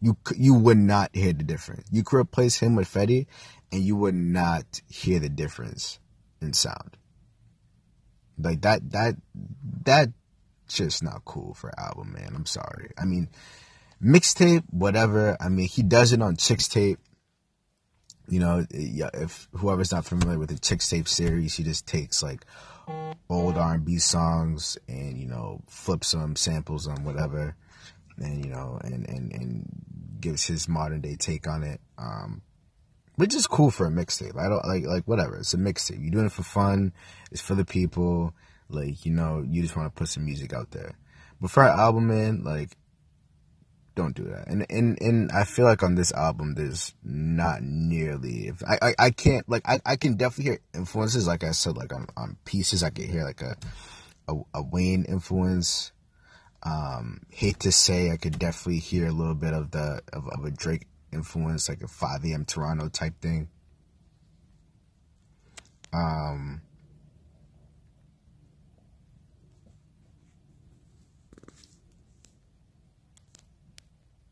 You 0.00 0.16
you 0.36 0.54
would 0.54 0.78
not 0.78 1.10
hear 1.14 1.32
the 1.32 1.44
difference. 1.44 1.88
You 1.90 2.02
could 2.02 2.18
replace 2.18 2.56
him 2.56 2.74
with 2.74 2.88
Fetty, 2.88 3.26
and 3.70 3.82
you 3.82 3.96
would 3.96 4.14
not 4.14 4.80
hear 4.88 5.18
the 5.18 5.28
difference 5.28 5.98
in 6.40 6.52
sound. 6.52 6.96
Like 8.38 8.62
that 8.62 8.90
that 8.92 9.16
that 9.84 10.10
just 10.68 11.02
not 11.02 11.24
cool 11.24 11.54
for 11.54 11.78
album, 11.78 12.12
man. 12.12 12.32
I'm 12.34 12.46
sorry. 12.46 12.90
I 12.96 13.04
mean, 13.04 13.28
mixtape, 14.02 14.64
whatever. 14.70 15.36
I 15.40 15.48
mean, 15.48 15.68
he 15.68 15.82
does 15.82 16.12
it 16.12 16.22
on 16.22 16.36
Chixtape. 16.36 16.98
You 18.28 18.38
know, 18.38 18.64
if 18.70 19.48
whoever's 19.52 19.90
not 19.90 20.04
familiar 20.04 20.38
with 20.38 20.50
the 20.50 20.54
Chixtape 20.54 21.08
series, 21.08 21.56
he 21.56 21.64
just 21.64 21.86
takes 21.86 22.22
like 22.22 22.46
old 23.28 23.56
R&B 23.56 23.98
songs 23.98 24.78
and 24.88 25.18
you 25.18 25.26
know 25.26 25.60
flips 25.68 26.12
them, 26.12 26.36
samples 26.36 26.84
them, 26.84 27.04
whatever, 27.04 27.56
and 28.20 28.44
you 28.44 28.50
know 28.50 28.78
and 28.82 29.08
and 29.08 29.32
and 29.32 29.66
gives 30.20 30.46
his 30.46 30.68
modern 30.68 31.00
day 31.00 31.16
take 31.16 31.48
on 31.48 31.62
it. 31.62 31.80
Um, 31.98 32.42
which 33.16 33.34
is 33.34 33.46
cool 33.46 33.70
for 33.70 33.86
a 33.86 33.90
mixtape. 33.90 34.38
I 34.38 34.48
don't 34.48 34.64
like 34.66 34.84
like 34.84 35.04
whatever. 35.04 35.36
It's 35.36 35.54
a 35.54 35.58
mixtape. 35.58 36.00
You're 36.00 36.10
doing 36.10 36.26
it 36.26 36.32
for 36.32 36.42
fun. 36.42 36.92
It's 37.30 37.42
for 37.42 37.54
the 37.54 37.64
people. 37.64 38.32
Like 38.68 39.04
you 39.04 39.12
know, 39.12 39.44
you 39.46 39.62
just 39.62 39.76
want 39.76 39.94
to 39.94 39.98
put 39.98 40.08
some 40.08 40.24
music 40.24 40.52
out 40.52 40.70
there. 40.70 40.96
But 41.40 41.50
for 41.50 41.64
an 41.64 41.78
album, 41.78 42.06
man, 42.06 42.42
like 42.44 42.76
don't 43.94 44.14
do 44.14 44.24
that. 44.24 44.46
And 44.46 44.64
and 44.70 45.00
and 45.02 45.30
I 45.32 45.44
feel 45.44 45.64
like 45.64 45.82
on 45.82 45.94
this 45.94 46.12
album, 46.12 46.54
there's 46.54 46.94
not 47.04 47.62
nearly. 47.62 48.48
If 48.48 48.62
I 48.64 48.78
I, 48.80 48.94
I 48.98 49.10
can't 49.10 49.48
like 49.48 49.62
I, 49.68 49.80
I 49.84 49.96
can 49.96 50.16
definitely 50.16 50.52
hear 50.52 50.60
influences. 50.74 51.26
Like 51.26 51.44
I 51.44 51.50
said, 51.50 51.76
like 51.76 51.92
on 51.92 52.06
on 52.16 52.36
pieces, 52.44 52.82
I 52.82 52.90
can 52.90 53.08
hear 53.08 53.24
like 53.24 53.42
a 53.42 53.56
a, 54.28 54.34
a 54.54 54.62
Wayne 54.62 55.04
influence. 55.04 55.92
Um, 56.62 57.22
hate 57.30 57.58
to 57.60 57.72
say, 57.72 58.10
I 58.10 58.16
could 58.16 58.38
definitely 58.38 58.80
hear 58.80 59.06
a 59.06 59.12
little 59.12 59.34
bit 59.34 59.54
of 59.54 59.70
the 59.70 60.02
of, 60.12 60.28
of 60.28 60.44
a 60.44 60.50
Drake 60.50 60.86
influence, 61.12 61.68
like 61.68 61.82
a 61.82 61.88
5 61.88 62.24
a.m. 62.26 62.44
Toronto 62.44 62.88
type 62.88 63.20
thing. 63.20 63.48
Um, 65.92 66.62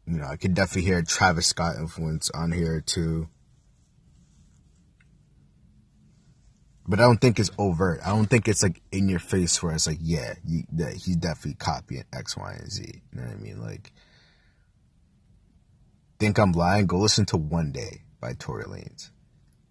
you 0.07 0.19
know, 0.19 0.27
I 0.27 0.37
could 0.37 0.55
definitely 0.55 0.83
hear 0.83 1.03
Travis 1.03 1.47
Scott 1.47 1.77
influence 1.77 2.31
on 2.31 2.53
here 2.53 2.81
too. 2.81 3.29
But 6.89 7.01
I 7.01 7.03
don't 7.03 7.21
think 7.21 7.39
it's 7.39 7.51
overt. 7.59 8.01
I 8.05 8.09
don't 8.09 8.31
think 8.31 8.49
it's 8.49 8.63
like 8.63 8.81
in 8.91 9.11
your 9.11 9.19
face 9.19 9.63
where 9.63 9.75
it's 9.75 9.87
like, 9.87 9.99
yeah, 10.01 10.35
you, 10.47 10.65
he's 10.95 11.17
definitely 11.17 11.57
copying 11.59 12.05
X, 12.15 12.35
Y, 12.35 12.53
and 12.59 12.73
Z. 12.73 12.83
You 13.13 13.21
know 13.21 13.27
what 13.27 13.37
I 13.37 13.41
mean? 13.41 13.61
Like, 13.61 13.93
think 16.19 16.39
I'm 16.39 16.53
lying? 16.53 16.87
Go 16.87 16.99
listen 16.99 17.27
to 17.27 17.37
One 17.37 17.73
Day 17.73 18.05
by 18.23 18.33
Tory 18.39 18.65
Lanez. 18.65 19.11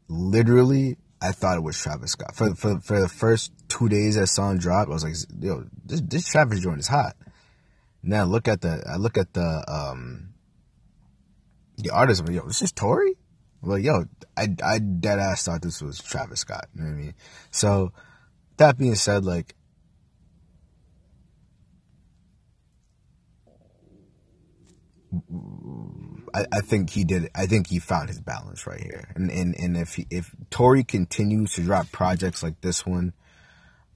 Literally, 0.08 0.97
I 1.19 1.32
thought 1.32 1.58
it 1.58 1.63
was 1.63 1.77
Travis 1.77 2.12
Scott. 2.12 2.36
For 2.36 2.53
for 2.53 2.80
for 2.80 2.99
the 2.99 3.10
first 3.10 3.51
two 3.67 3.89
days 3.89 4.15
that 4.15 4.27
song 4.27 4.60
dropped, 4.60 4.89
I 4.89 4.93
was 4.93 5.03
like, 5.03 5.15
yo, 5.41 5.65
this 5.84 6.01
this 6.01 6.27
Travis 6.27 6.60
joint 6.62 6.80
is 6.80 6.88
hot. 6.88 7.15
Now 8.03 8.25
look 8.25 8.47
at 8.47 8.62
the 8.62 8.84
I 8.88 8.97
look 8.97 9.17
at 9.17 9.34
the 9.34 9.65
um 9.67 10.30
the 11.77 11.89
artist. 11.89 12.25
Like, 12.25 12.36
yo, 12.36 12.47
this 12.47 12.62
is 12.62 12.71
Tory. 12.71 13.15
I'm 13.67 13.73
like, 13.73 13.84
yo, 13.84 14.06
I 14.38 14.47
I 14.63 14.80
dead 14.80 15.19
ass 15.19 15.43
thought 15.43 15.62
this 15.62 15.82
was 15.82 16.01
Travis 16.01 16.39
Scott. 16.39 16.67
You 16.73 16.84
know 16.84 16.88
what 16.88 16.93
I 16.93 17.01
mean? 17.01 17.13
So 17.51 17.91
that 18.58 18.77
being 18.77 18.95
said, 18.95 19.25
like. 19.25 19.53
I, 26.34 26.45
I 26.53 26.60
think 26.62 26.91
he 26.91 27.03
did. 27.03 27.30
I 27.34 27.45
think 27.45 27.67
he 27.67 27.80
found 27.80 28.10
his 28.10 28.21
balance 28.21 28.67
right 28.67 28.80
here, 28.80 29.12
and 29.15 29.32
and 29.32 29.56
and 29.58 29.75
if 29.75 29.95
he, 29.95 30.06
if 30.10 30.36
Tory 30.49 30.84
continues 30.84 31.53
to 31.53 31.62
drop 31.62 31.91
projects 31.91 32.43
like 32.43 32.62
this 32.62 32.86
one, 32.86 33.13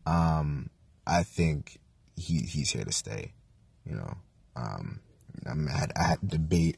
um, 0.05 0.69
I 1.05 1.23
think 1.23 1.79
he 2.15 2.39
he's 2.39 2.71
here 2.71 2.86
to 2.86 2.91
stay. 2.91 3.34
You 3.86 3.95
know, 3.95 4.17
um, 4.55 5.01
I 5.45 5.77
had 5.77 5.91
I 5.95 6.03
had 6.03 6.27
debate 6.27 6.77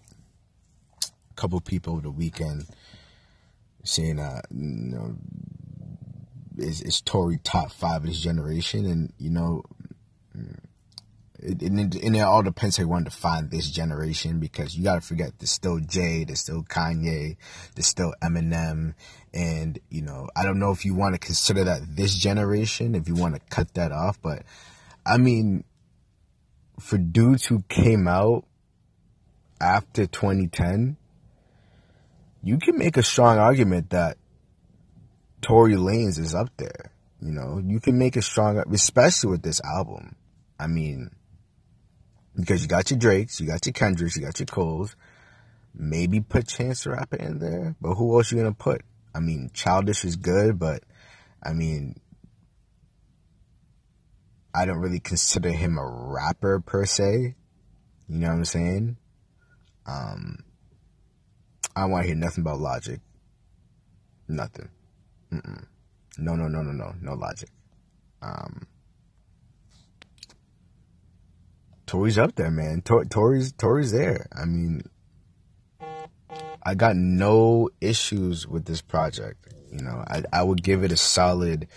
couple 1.34 1.60
people 1.62 1.94
over 1.94 2.02
the 2.04 2.12
weekend 2.12 2.66
saying, 3.84 4.20
uh, 4.20 4.42
you 4.52 4.96
know, 4.96 5.16
is 6.58 6.82
is 6.82 7.02
Tory 7.02 7.40
top 7.44 7.72
five 7.72 8.04
of 8.04 8.08
this 8.08 8.20
generation, 8.20 8.86
and 8.86 9.14
you 9.18 9.30
know, 9.30 9.64
it, 11.40 11.62
and, 11.62 11.94
it, 11.94 12.04
it 12.04 12.20
all 12.22 12.42
depends 12.42 12.78
how 12.78 12.84
you 12.84 12.88
want 12.88 13.06
to 13.06 13.12
define 13.12 13.50
this 13.50 13.70
generation 13.70 14.40
because 14.40 14.76
you 14.76 14.84
got 14.84 14.96
to 14.96 15.02
forget 15.02 15.34
there's 15.40 15.52
still 15.52 15.80
Jay, 15.80 16.24
there's 16.24 16.40
still 16.40 16.64
Kanye, 16.64 17.38
there's 17.76 17.88
still 17.88 18.14
Eminem, 18.24 18.94
and 19.34 19.80
you 19.90 20.02
know, 20.02 20.30
I 20.36 20.44
don't 20.44 20.60
know 20.60 20.72
if 20.72 20.86
you 20.86 20.96
want 20.96 21.16
to 21.16 21.20
consider 21.20 21.64
that 21.66 21.96
this 21.96 22.16
generation, 22.16 22.96
if 22.96 23.08
you 23.08 23.16
want 23.16 23.36
to 23.36 23.42
cut 23.50 23.74
that 23.74 23.92
off, 23.92 24.22
but 24.22 24.44
I 25.06 25.18
mean, 25.18 25.66
for 26.80 26.98
dudes 26.98 27.46
who 27.46 27.64
came 27.68 28.08
out 28.08 28.46
after 29.60 30.06
2010, 30.06 30.98
you 32.44 32.58
can 32.60 32.78
make 32.78 32.98
a 32.98 33.04
strong 33.04 33.38
argument 33.38 33.92
that 33.92 34.18
Tory 35.42 35.76
Lanez 35.76 36.20
is 36.20 36.36
up 36.36 36.50
there. 36.58 36.92
You 37.22 37.32
know, 37.32 37.62
you 37.66 37.80
can 37.80 37.98
make 37.98 38.18
a 38.18 38.22
strong, 38.22 38.62
especially 38.74 39.32
with 39.32 39.44
this 39.44 39.62
album. 39.64 40.18
I 40.60 40.68
mean, 40.68 41.12
because 42.36 42.62
you 42.62 42.68
got 42.68 42.92
your 42.92 43.00
Drakes, 43.00 43.40
you 43.40 43.48
got 43.48 43.66
your 43.66 43.74
Kendricks, 43.74 44.18
you 44.18 44.24
got 44.24 44.40
your 44.40 44.46
Coles. 44.46 44.96
Maybe 45.74 46.20
put 46.20 46.48
Chance 46.48 46.84
the 46.84 46.92
Rapper 46.92 47.16
in 47.16 47.40
there, 47.40 47.76
but 47.80 47.96
who 47.96 48.16
else 48.16 48.32
you 48.32 48.38
gonna 48.38 48.54
put? 48.54 48.82
I 49.16 49.22
mean, 49.22 49.50
Childish 49.54 50.04
is 50.04 50.18
good, 50.18 50.60
but 50.60 50.84
I 51.42 51.54
mean, 51.54 51.96
I 54.54 54.66
don't 54.66 54.80
really 54.80 55.00
consider 55.00 55.52
him 55.52 55.78
a 55.78 55.86
rapper 55.86 56.60
per 56.60 56.86
se. 56.86 57.36
You 58.10 58.20
know 58.20 58.28
what 58.28 58.34
I'm 58.34 58.46
saying? 58.46 58.98
Um, 59.88 60.44
I 61.76 61.86
want 61.86 62.04
to 62.04 62.08
hear 62.08 62.16
nothing 62.16 62.44
about 62.44 62.60
Logic. 62.60 63.00
Nothing. 64.28 64.70
Mm-mm. 65.32 65.66
No, 66.18 66.36
no, 66.36 66.48
no, 66.48 66.62
no, 66.62 66.72
no, 66.72 66.94
no 67.02 67.14
Logic. 67.14 67.50
Um, 68.22 68.68
Tory's 71.86 72.18
up 72.18 72.36
there, 72.36 72.52
man. 72.52 72.82
Tor- 72.82 73.06
Tory's 73.06 73.52
Tory's 73.54 73.92
there. 73.92 74.28
I 74.36 74.46
mean, 74.46 74.84
I 76.64 76.76
got 76.76 76.96
no 76.96 77.70
issues 77.82 78.48
with 78.48 78.66
this 78.66 78.82
project. 78.82 79.54
You 79.72 79.84
know, 79.84 80.04
I 80.08 80.24
I 80.32 80.44
would 80.44 80.64
give 80.64 80.84
it 80.84 80.92
a 80.92 80.98
solid. 80.98 81.68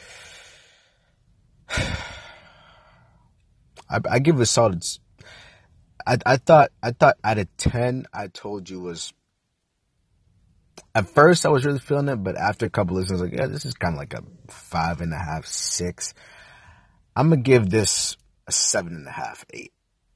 I, 1.70 1.96
I 4.10 4.18
give 4.20 4.36
it 4.36 4.42
a 4.42 4.46
solid. 4.46 4.84
I 6.06 6.18
I 6.24 6.36
thought 6.36 6.70
I 6.82 6.92
thought 6.92 7.16
out 7.24 7.38
of 7.38 7.48
ten, 7.56 8.06
I 8.12 8.28
told 8.28 8.70
you 8.70 8.80
was. 8.80 9.12
At 10.96 11.10
first, 11.10 11.44
I 11.44 11.50
was 11.50 11.66
really 11.66 11.78
feeling 11.78 12.08
it, 12.08 12.24
but 12.24 12.38
after 12.38 12.64
a 12.64 12.70
couple 12.70 12.96
listens, 12.96 13.20
I 13.20 13.24
was 13.24 13.30
like, 13.30 13.38
yeah, 13.38 13.48
this 13.48 13.66
is 13.66 13.74
kind 13.74 13.92
of 13.92 13.98
like 13.98 14.14
a 14.14 14.22
five 14.48 15.02
and 15.02 15.12
a 15.12 15.18
half, 15.18 15.44
six. 15.44 16.14
I'm 17.14 17.28
gonna 17.28 17.42
give 17.42 17.68
this 17.68 18.16
a 18.46 18.52
seven 18.52 18.94
and 18.94 19.06
a 19.06 19.10
half, 19.10 19.44
eight, 19.52 19.74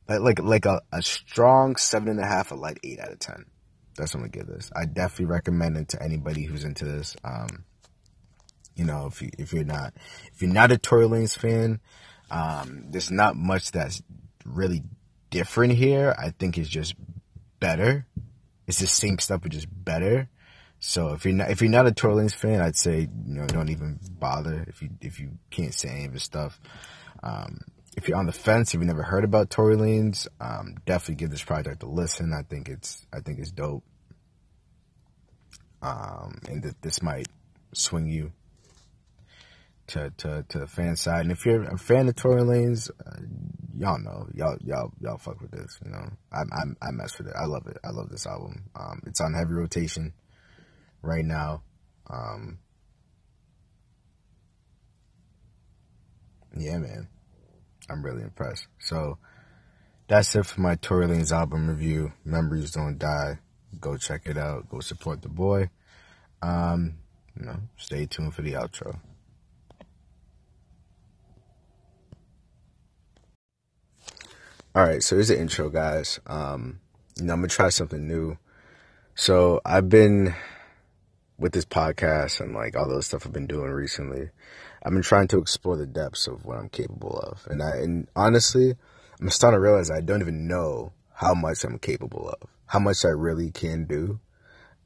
like 0.09 0.21
like 0.21 0.39
like 0.39 0.65
a, 0.65 0.81
a 0.91 1.03
strong 1.03 1.77
seven 1.77 2.09
and 2.09 2.19
a 2.19 2.27
half, 2.27 2.51
a 2.51 2.55
light 2.55 2.79
eight 2.83 2.99
out 2.99 3.13
of 3.13 3.19
ten. 3.19 3.45
That's 3.95 4.15
what 4.15 4.21
I'm 4.25 4.31
gonna 4.31 4.39
give 4.43 4.47
this. 4.47 4.71
I 4.75 4.87
definitely 4.87 5.27
recommend 5.27 5.77
it 5.77 5.89
to 5.89 6.03
anybody 6.03 6.45
who's 6.45 6.65
into 6.65 6.87
this. 6.87 7.15
Um, 7.25 7.67
you 8.75 8.87
know, 8.87 9.05
if 9.05 9.21
you 9.21 9.29
if 9.39 9.53
you're 9.53 9.65
not 9.65 9.93
if 10.33 10.41
you're 10.41 10.51
not 10.51 10.73
a 10.73 10.79
Tory 10.79 11.05
Lanez 11.05 11.37
fan, 11.37 11.81
um, 12.31 12.87
there's 12.89 13.11
not 13.11 13.37
much 13.37 13.71
that's 13.71 14.01
really 14.47 14.83
different 15.29 15.75
here. 15.75 16.15
I 16.19 16.31
think 16.31 16.57
it's 16.57 16.71
just 16.71 16.95
better. 17.59 18.07
It's 18.67 18.79
the 18.79 18.87
same 18.87 19.19
stuff, 19.19 19.43
but 19.43 19.53
just 19.53 19.69
better. 19.71 20.31
So 20.81 21.13
if 21.13 21.27
you're 21.27 21.35
not 21.35 21.51
if 21.51 21.61
you're 21.61 21.71
not 21.71 21.87
a 21.87 21.93
Tory 21.93 22.25
Lanez 22.25 22.35
fan, 22.35 22.61
I'd 22.61 22.77
say 22.77 23.01
you 23.01 23.09
know 23.35 23.47
don't 23.47 23.69
even 23.69 24.01
bother 24.19 24.65
if 24.67 24.81
you 24.81 24.89
if 25.01 25.21
you 25.21 25.33
can't 25.51 25.75
say 25.75 25.91
any 25.91 26.05
of 26.07 26.15
his 26.15 26.23
stuff. 26.23 26.59
Um, 27.23 27.61
if 27.97 28.09
you're 28.09 28.17
on 28.17 28.27
the 28.27 28.33
fence, 28.33 28.71
if 28.71 28.81
you've 28.81 28.87
never 28.87 29.03
heard 29.03 29.25
about 29.25 29.51
Tory 29.51 29.77
Lanez, 29.77 30.27
um, 30.41 30.77
definitely 30.87 31.17
give 31.17 31.31
this 31.31 31.45
project 31.45 31.83
a 31.83 31.87
listen. 31.87 32.33
I 32.33 32.43
think 32.43 32.71
it's 32.71 33.07
I 33.13 33.21
think 33.21 33.39
it's 33.39 33.51
dope. 33.51 33.85
Um, 35.83 36.41
and 36.49 36.63
that 36.63 36.81
this 36.81 37.03
might 37.03 37.29
swing 37.73 38.09
you 38.09 38.33
to, 39.89 40.13
to, 40.19 40.45
to 40.49 40.59
the 40.61 40.67
fan 40.67 40.97
side. 40.97 41.23
And 41.23 41.33
if 41.33 41.45
you're 41.45 41.63
a 41.63 41.79
fan 41.79 42.09
of 42.09 42.17
Tory 42.17 42.43
Lanez, 42.43 42.91
uh, 42.91 43.21
y'all 43.77 43.99
know, 43.99 44.29
y'all, 44.35 44.57
y'all, 44.63 44.93
y'all 45.01 45.17
fuck 45.17 45.41
with 45.41 45.51
this, 45.51 45.79
you 45.85 45.91
know. 45.91 46.07
I, 46.31 46.41
I, 46.41 46.89
I 46.89 46.91
mess 46.91 47.17
with 47.17 47.29
it. 47.29 47.35
I 47.35 47.47
love 47.47 47.67
it. 47.67 47.79
I 47.83 47.91
love 47.91 48.11
this 48.11 48.27
album. 48.27 48.65
Um, 48.77 49.03
it's 49.07 49.23
on 49.23 49.33
heavy 49.33 49.55
rotation 49.55 50.13
right 51.03 51.25
now. 51.25 51.63
Um, 52.09 52.59
yeah, 56.57 56.79
man. 56.79 57.09
I'm 57.89 58.05
really 58.05 58.23
impressed. 58.23 58.67
So 58.79 59.19
that's 60.09 60.35
it 60.35 60.47
for 60.47 60.61
my 60.61 60.77
Tory 60.77 61.07
Lanez 61.07 61.33
album 61.33 61.69
review. 61.69 62.13
Memories 62.25 62.73
Don't 62.73 62.99
Die. 62.99 63.39
Go 63.81 63.97
check 63.97 64.23
it 64.27 64.37
out. 64.37 64.69
Go 64.69 64.81
support 64.81 65.23
the 65.23 65.29
boy. 65.29 65.71
Um, 66.43 66.95
you 67.39 67.47
know, 67.47 67.57
stay 67.77 68.07
tuned 68.07 68.35
for 68.35 68.43
the 68.43 68.53
outro. 68.53 68.99
All 74.73 74.85
right, 74.85 75.03
so 75.03 75.17
here's 75.17 75.29
the 75.29 75.39
intro, 75.39 75.69
guys. 75.69 76.21
Um, 76.27 76.81
you 77.17 77.25
know, 77.25 77.33
I'm 77.33 77.41
gonna 77.41 77.49
try 77.49 77.71
something 77.71 78.07
new. 78.07 78.39
So 79.17 79.61
I've 79.65 79.89
been 79.89 80.35
with 81.41 81.53
this 81.53 81.65
podcast 81.65 82.41
and 82.41 82.55
like 82.55 82.77
all 82.77 82.89
those 82.89 83.07
stuff 83.07 83.27
I've 83.27 83.33
been 83.33 83.47
doing 83.47 83.73
recently. 83.73 84.29
I've 84.85 84.93
been 84.93 85.03
trying 85.03 85.29
to 85.29 85.39
explore 85.39 85.77
the 85.77 85.87
depths 85.87 86.27
of 86.27 86.45
what 86.45 86.59
I'm 86.59 86.69
capable 86.69 87.19
of, 87.19 87.47
and 87.51 87.63
I 87.63 87.77
and 87.79 88.09
honestly, 88.15 88.75
I'm 89.21 89.31
starting 89.31 89.57
to 89.57 89.61
realize 89.61 89.91
I 89.91 90.01
don't 90.01 90.21
even 90.21 90.47
know 90.47 90.93
how 91.15 91.35
much 91.35 91.65
I'm 91.65 91.79
capable 91.79 92.29
of, 92.29 92.49
how 92.67 92.79
much 92.79 93.05
I 93.05 93.09
really 93.09 93.51
can 93.51 93.85
do. 93.87 94.21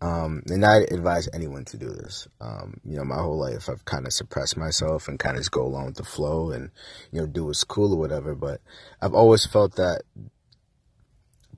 Um, 0.00 0.42
and 0.48 0.66
I 0.66 0.80
advise 0.90 1.28
anyone 1.32 1.64
to 1.66 1.78
do 1.78 1.88
this. 1.88 2.28
Um, 2.40 2.74
you 2.84 2.96
know, 2.96 3.04
my 3.04 3.16
whole 3.16 3.38
life 3.38 3.70
I've 3.70 3.84
kind 3.84 4.06
of 4.06 4.12
suppressed 4.12 4.56
myself 4.56 5.08
and 5.08 5.18
kind 5.18 5.36
of 5.36 5.40
just 5.40 5.52
go 5.52 5.64
along 5.64 5.86
with 5.86 5.94
the 5.94 6.04
flow 6.04 6.50
and, 6.50 6.70
you 7.10 7.20
know, 7.20 7.26
do 7.26 7.46
what's 7.46 7.64
cool 7.64 7.94
or 7.94 7.98
whatever. 7.98 8.34
But 8.34 8.60
I've 9.00 9.14
always 9.14 9.46
felt 9.46 9.76
that 9.76 10.02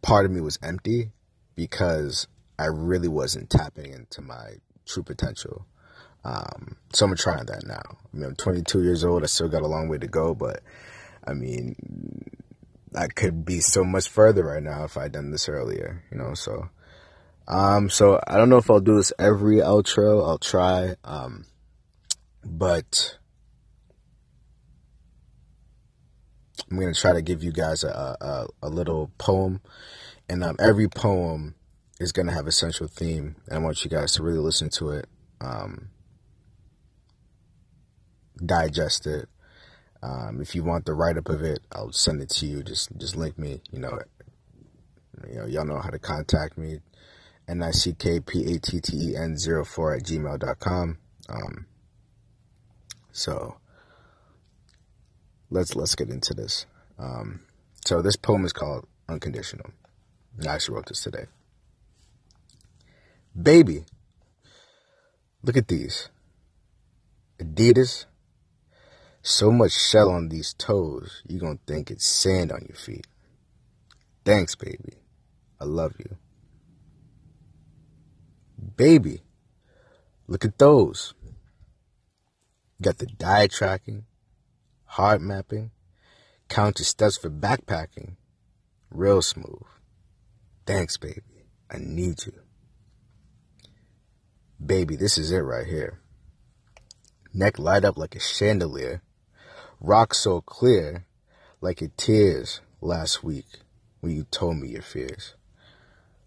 part 0.03 0.27
of 0.27 0.31
me 0.31 0.41
was 0.41 0.61
empty 0.63 1.11
because 1.57 2.29
I 2.59 2.67
really 2.67 3.09
wasn't 3.09 3.51
tapping 3.51 3.93
into 3.93 4.23
my 4.23 4.59
true 4.87 5.03
potential. 5.03 5.67
Um, 6.25 6.77
so 6.93 7.07
I'm 7.07 7.17
trying 7.17 7.47
that 7.47 7.67
now. 7.67 7.83
I 7.83 8.17
mean, 8.17 8.25
I'm 8.25 8.37
22 8.37 8.83
years 8.83 9.05
old. 9.05 9.23
I 9.23 9.27
still 9.27 9.49
got 9.49 9.63
a 9.63 9.67
long 9.69 9.89
way 9.89 9.99
to 9.99 10.09
go, 10.09 10.35
but 10.35 10.61
I 11.27 11.35
mean, 11.35 11.77
I 12.95 13.09
could 13.09 13.45
be 13.45 13.61
so 13.61 13.85
much 13.85 14.09
further 14.09 14.45
right 14.45 14.63
now 14.63 14.85
if 14.85 14.97
I'd 14.97 15.13
done 15.13 15.31
this 15.31 15.49
earlier, 15.49 16.03
you 16.11 16.19
know, 16.19 16.35
so 16.35 16.69
um, 17.49 17.89
so 17.91 18.21
I 18.27 18.37
don't 18.37 18.49
know 18.49 18.57
if 18.57 18.71
I'll 18.71 18.81
do 18.81 18.97
this 18.97 19.13
every 19.19 19.57
outro. 19.57 20.27
I'll 20.27 20.39
try. 20.39 20.95
Um, 21.05 21.47
but 22.45 23.19
I'm 26.71 26.79
gonna 26.79 26.95
try 26.95 27.13
to 27.13 27.23
give 27.23 27.45
you 27.45 27.53
guys 27.53 27.85
a 27.85 28.17
a, 28.21 28.47
a 28.67 28.69
little 28.69 29.13
poem, 29.19 29.61
and 30.29 30.43
um, 30.43 30.57
every 30.59 30.89
poem 30.89 31.55
is 32.01 32.13
gonna 32.13 32.33
have 32.33 32.47
a 32.47 32.53
central 32.53 32.89
theme, 32.89 33.37
and 33.47 33.59
I 33.59 33.59
want 33.59 33.85
you 33.85 33.91
guys 33.91 34.13
to 34.13 34.23
really 34.23 34.39
listen 34.39 34.71
to 34.71 34.91
it, 34.91 35.09
um, 35.41 35.89
digest 38.45 39.07
it. 39.07 39.29
Um, 40.03 40.41
if 40.41 40.55
you 40.55 40.63
want 40.63 40.85
the 40.85 40.95
write 40.95 41.17
up 41.17 41.29
of 41.29 41.43
it, 41.43 41.61
I'll 41.73 41.93
send 41.93 42.21
it 42.21 42.29
to 42.31 42.47
you. 42.47 42.63
Just 42.63 42.97
just 42.97 43.17
link 43.17 43.39
me. 43.39 43.63
You 43.71 43.81
know, 43.81 43.99
you 45.29 45.37
know, 45.37 45.47
y'all 45.47 45.65
know 45.65 45.79
how 45.79 45.91
to 45.91 45.99
contact 45.99 46.59
me. 46.59 46.81
N-I-C-K-P-A-T-T-E-N 47.49 49.37
04 49.65 49.95
at 49.95 50.03
gmail.com. 50.03 50.99
Um, 51.29 51.67
so 53.13 53.57
let's, 55.51 55.77
let's 55.77 55.95
get 55.95 56.11
into 56.11 56.35
this. 56.35 56.67
Um, 56.99 57.43
so 57.85 58.03
this 58.03 58.17
poem 58.17 58.45
is 58.45 58.53
called 58.53 58.87
Unconditional. 59.09 59.71
I 60.45 60.49
actually 60.55 60.75
wrote 60.75 60.87
this 60.87 61.01
today. 61.03 61.27
Baby, 63.41 63.85
look 65.43 65.59
at 65.59 65.69
these. 65.69 66.09
Adidas. 67.39 68.07
So 69.21 69.51
much 69.51 69.73
shell 69.73 70.09
on 70.09 70.29
these 70.29 70.55
toes, 70.55 71.23
you 71.29 71.39
gonna 71.39 71.59
think 71.67 71.91
it's 71.91 72.07
sand 72.07 72.51
on 72.51 72.65
your 72.67 72.77
feet. 72.77 73.07
Thanks, 74.25 74.55
baby. 74.55 74.95
I 75.61 75.65
love 75.65 75.95
you. 75.99 76.17
Baby, 78.77 79.23
look 80.27 80.45
at 80.45 80.59
those. 80.59 81.13
got 82.81 82.99
the 82.99 83.07
diet 83.07 83.51
tracking, 83.51 84.05
heart 84.85 85.21
mapping, 85.21 85.73
count 86.49 86.79
your 86.79 86.87
steps 86.87 87.17
for 87.19 87.31
backpacking. 87.31 88.17
Real 88.91 89.21
smooth. 89.21 89.63
Thanks, 90.67 90.97
baby. 90.97 91.49
I 91.71 91.79
need 91.79 92.25
you. 92.25 92.46
Baby, 94.65 94.97
this 94.97 95.19
is 95.19 95.31
it 95.31 95.39
right 95.39 95.67
here. 95.67 96.01
Neck 97.35 97.59
light 97.59 97.85
up 97.85 97.99
like 97.99 98.17
a 98.17 98.21
chandelier. 98.21 99.03
Rock 99.81 100.15
so 100.15 100.41
clear 100.41 101.07
like 101.61 101.83
your 101.83 101.91
tears 101.97 102.61
last 102.81 103.23
week 103.23 103.47
when 104.01 104.17
you 104.17 104.25
told 104.31 104.57
me 104.57 104.69
your 104.69 104.83
fears. 104.83 105.35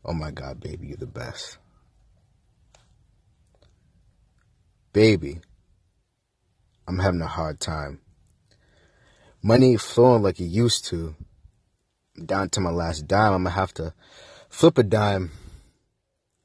Oh 0.06 0.14
my 0.14 0.30
God, 0.32 0.60
baby, 0.60 0.88
you're 0.88 0.98
the 0.98 1.08
best. 1.08 1.58
Baby, 4.94 5.40
I'm 6.88 7.00
having 7.00 7.22
a 7.22 7.28
hard 7.28 7.60
time. 7.60 8.00
Money 9.42 9.78
flowing 9.78 10.22
like 10.22 10.40
it 10.40 10.46
used 10.46 10.86
to. 10.86 11.16
Down 12.24 12.50
to 12.50 12.62
my 12.62 12.72
last 12.72 13.08
dime. 13.08 13.34
I'm 13.34 13.44
gonna 13.44 13.56
have 13.56 13.74
to 13.76 13.94
flip 14.50 14.78
a 14.78 14.84
dime 14.84 15.32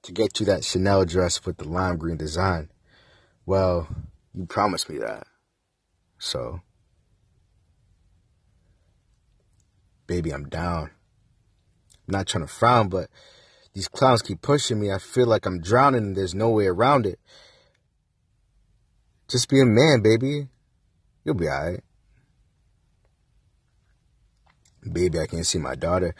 to 0.05 0.12
get 0.12 0.38
you 0.38 0.46
that 0.46 0.64
Chanel 0.64 1.05
dress 1.05 1.44
with 1.44 1.57
the 1.57 1.68
lime 1.68 1.96
green 1.96 2.16
design. 2.16 2.70
Well, 3.46 3.88
you 4.34 4.46
promised 4.46 4.88
me 4.88 4.98
that. 4.98 5.26
So, 6.18 6.61
baby, 10.07 10.32
I'm 10.32 10.48
down. 10.48 10.90
I'm 12.07 12.12
not 12.12 12.26
trying 12.26 12.46
to 12.46 12.52
frown, 12.52 12.88
but 12.88 13.09
these 13.72 13.88
clowns 13.88 14.22
keep 14.22 14.42
pushing 14.42 14.78
me. 14.78 14.92
I 14.92 14.98
feel 14.98 15.26
like 15.26 15.46
I'm 15.46 15.61
drowning 15.61 16.05
and 16.05 16.16
there's 16.16 16.34
no 16.34 16.50
way 16.50 16.66
around 16.66 17.07
it. 17.07 17.18
Just 19.28 19.48
be 19.48 19.61
a 19.61 19.64
man, 19.64 20.02
baby. 20.02 20.48
You'll 21.24 21.34
be 21.34 21.48
alright. 21.48 21.82
Baby, 24.92 25.18
I 25.18 25.26
can't 25.26 25.46
see 25.46 25.59
my 25.59 25.74
daughter. 25.74 26.14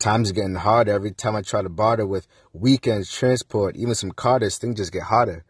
Time's 0.00 0.32
getting 0.32 0.54
harder 0.54 0.92
every 0.92 1.12
time 1.12 1.36
I 1.36 1.42
try 1.42 1.60
to 1.60 1.68
barter 1.68 2.06
with 2.06 2.26
weekends, 2.54 3.12
transport, 3.12 3.76
even 3.76 3.94
some 3.94 4.12
Carters. 4.12 4.56
Things 4.56 4.78
just 4.78 4.92
get 4.92 5.02
harder. 5.02 5.44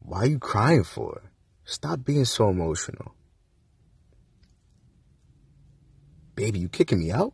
Why 0.00 0.18
are 0.20 0.26
you 0.26 0.38
crying 0.38 0.84
for? 0.84 1.22
Stop 1.64 2.04
being 2.04 2.26
so 2.26 2.50
emotional. 2.50 3.14
Baby, 6.34 6.58
you 6.58 6.68
kicking 6.68 6.98
me 6.98 7.10
out? 7.10 7.32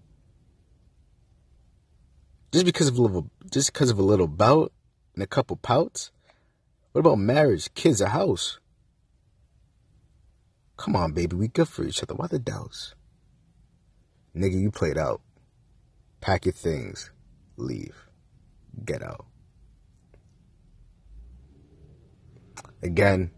Just 2.53 2.65
because 2.65 2.87
of 2.87 2.97
a 2.97 3.03
little, 3.03 3.29
just 3.51 3.73
because 3.73 3.91
of 3.91 3.99
a 3.99 4.03
little 4.03 4.29
bout 4.29 4.73
and 5.15 5.23
a 5.25 5.27
couple 5.27 5.57
pouts. 5.57 6.13
What 6.93 7.01
about 7.01 7.19
marriage, 7.19 7.75
kids, 7.75 8.01
a 8.01 8.11
house? 8.11 8.61
Come 10.77 10.95
on, 10.95 11.11
baby, 11.11 11.35
we 11.35 11.49
good 11.49 11.69
for 11.69 11.83
each 11.83 12.05
other. 12.05 12.15
Why 12.15 12.29
the 12.29 12.39
doubts? 12.39 12.95
Nigga, 14.37 14.61
you 14.61 14.71
played 14.71 14.97
out. 14.97 15.21
Pack 16.21 16.47
your 16.47 16.53
things. 16.53 17.11
Leave. 17.57 17.97
Get 18.85 19.03
out. 19.03 19.27
Again, 22.83 23.31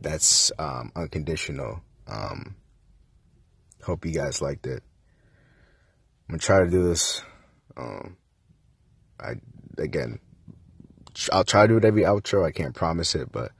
that's 0.00 0.52
um, 0.58 0.92
unconditional. 0.96 1.80
Um, 2.06 2.56
hope 3.82 4.04
you 4.04 4.12
guys 4.12 4.42
liked 4.42 4.66
it. 4.66 4.82
I'm 6.28 6.34
gonna 6.34 6.38
try 6.38 6.64
to 6.64 6.70
do 6.70 6.84
this. 6.84 7.22
Um, 7.76 8.16
I 9.20 9.34
again, 9.78 10.18
I'll 11.32 11.44
try 11.44 11.62
to 11.62 11.68
do 11.68 11.76
it 11.76 11.84
every 11.84 12.02
outro. 12.02 12.44
I 12.44 12.50
can't 12.50 12.74
promise 12.74 13.14
it, 13.14 13.30
but 13.30 13.52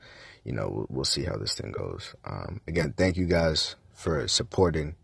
you 0.45 0.53
know, 0.53 0.69
we'll, 0.69 0.87
we'll 0.91 1.05
see 1.05 1.25
how 1.25 1.37
this 1.37 1.55
thing 1.55 1.73
goes. 1.73 2.15
Um, 2.25 2.61
again, 2.67 2.95
thank 2.97 3.17
you 3.17 3.27
guys 3.27 3.77
for 3.93 4.27
supporting. 4.29 4.97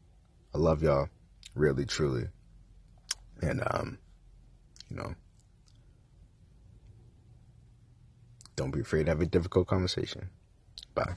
I 0.55 0.59
love 0.59 0.83
y'all, 0.83 1.09
really, 1.55 1.87
truly, 1.87 2.29
and 3.43 3.62
um, 3.70 3.99
you 4.88 4.97
know, 4.97 5.14
don't 8.57 8.70
be 8.70 8.80
afraid 8.80 9.05
to 9.05 9.11
have 9.11 9.20
a 9.20 9.26
difficult 9.26 9.68
conversation. 9.68 10.30
Bye. 10.95 11.14